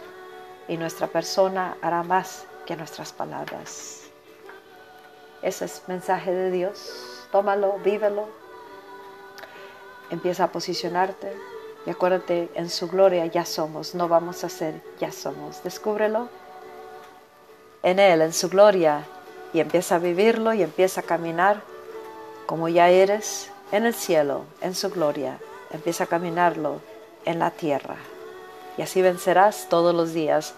y 0.68 0.78
nuestra 0.78 1.08
persona 1.08 1.78
hará 1.82 2.04
más 2.04 2.46
que 2.66 2.76
nuestras 2.76 3.12
palabras. 3.12 4.02
Ese 5.42 5.66
es 5.66 5.84
mensaje 5.88 6.32
de 6.32 6.52
Dios. 6.52 7.28
Tómalo, 7.32 7.78
vívelo. 7.84 8.28
Empieza 10.10 10.46
a 10.46 10.52
posicionarte 10.52 11.36
y 11.86 11.90
acuérdate, 11.90 12.50
en 12.56 12.70
su 12.70 12.88
gloria 12.88 13.26
ya 13.26 13.46
somos, 13.46 13.94
no 13.94 14.08
vamos 14.08 14.44
a 14.44 14.50
ser, 14.50 14.82
ya 15.00 15.12
somos. 15.12 15.64
Descúbrelo 15.64 16.30
en 17.82 18.00
Él, 18.00 18.22
en 18.22 18.32
su 18.32 18.48
gloria, 18.48 19.06
y 19.54 19.60
empieza 19.60 19.96
a 19.96 20.00
vivirlo 20.00 20.54
y 20.54 20.64
empieza 20.64 21.02
a 21.02 21.04
caminar 21.04 21.62
como 22.46 22.70
ya 22.70 22.90
eres 22.90 23.52
en 23.72 23.86
el 23.86 23.94
cielo, 23.94 24.46
en 24.62 24.76
su 24.76 24.90
gloria, 24.90 25.40
empieza 25.72 26.06
a 26.06 26.08
caminarlo 26.08 26.82
en 27.26 27.40
la 27.40 27.52
tierra. 27.52 27.96
Y 28.78 28.82
así 28.82 29.02
vencerás 29.02 29.68
todos 29.70 29.94
los 29.94 30.14
días. 30.14 30.54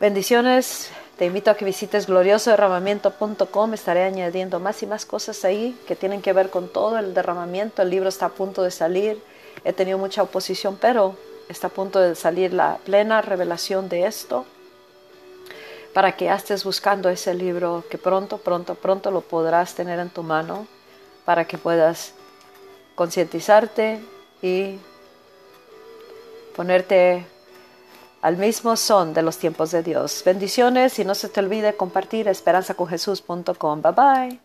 Bendiciones. 0.00 0.90
Te 1.18 1.26
invito 1.26 1.50
a 1.50 1.54
que 1.54 1.64
visites 1.64 2.06
gloriosoderramamiento.com. 2.06 3.74
Estaré 3.74 4.02
añadiendo 4.02 4.58
más 4.60 4.82
y 4.82 4.86
más 4.86 5.06
cosas 5.06 5.44
ahí 5.44 5.78
que 5.86 5.94
tienen 5.94 6.22
que 6.22 6.32
ver 6.32 6.50
con 6.50 6.68
todo 6.68 6.98
el 6.98 7.14
derramamiento. 7.14 7.82
El 7.82 7.90
libro 7.90 8.08
está 8.08 8.26
a 8.26 8.30
punto 8.30 8.62
de 8.62 8.70
salir. 8.70 9.22
He 9.64 9.72
tenido 9.72 9.96
mucha 9.96 10.22
oposición, 10.22 10.76
pero 10.80 11.16
está 11.48 11.68
a 11.68 11.70
punto 11.70 12.00
de 12.00 12.14
salir 12.14 12.52
la 12.52 12.78
plena 12.84 13.22
revelación 13.22 13.88
de 13.88 14.06
esto 14.06 14.44
para 15.94 16.16
que 16.16 16.28
estés 16.28 16.64
buscando 16.64 17.08
ese 17.08 17.32
libro 17.34 17.84
que 17.88 17.98
pronto, 17.98 18.38
pronto, 18.38 18.74
pronto 18.74 19.12
lo 19.12 19.20
podrás 19.20 19.74
tener 19.74 20.00
en 20.00 20.10
tu 20.10 20.24
mano 20.24 20.66
para 21.24 21.46
que 21.46 21.56
puedas 21.56 22.14
concientizarte 22.96 24.00
y 24.42 24.78
ponerte 26.54 27.26
al 28.22 28.38
mismo 28.38 28.76
son 28.76 29.12
de 29.12 29.22
los 29.22 29.36
tiempos 29.36 29.70
de 29.70 29.82
Dios. 29.82 30.22
Bendiciones 30.24 30.98
y 30.98 31.04
no 31.04 31.14
se 31.14 31.28
te 31.28 31.40
olvide 31.40 31.76
compartir 31.76 32.28
esperanzaconjesús.com. 32.28 33.82
Bye 33.82 33.92
bye. 33.92 34.43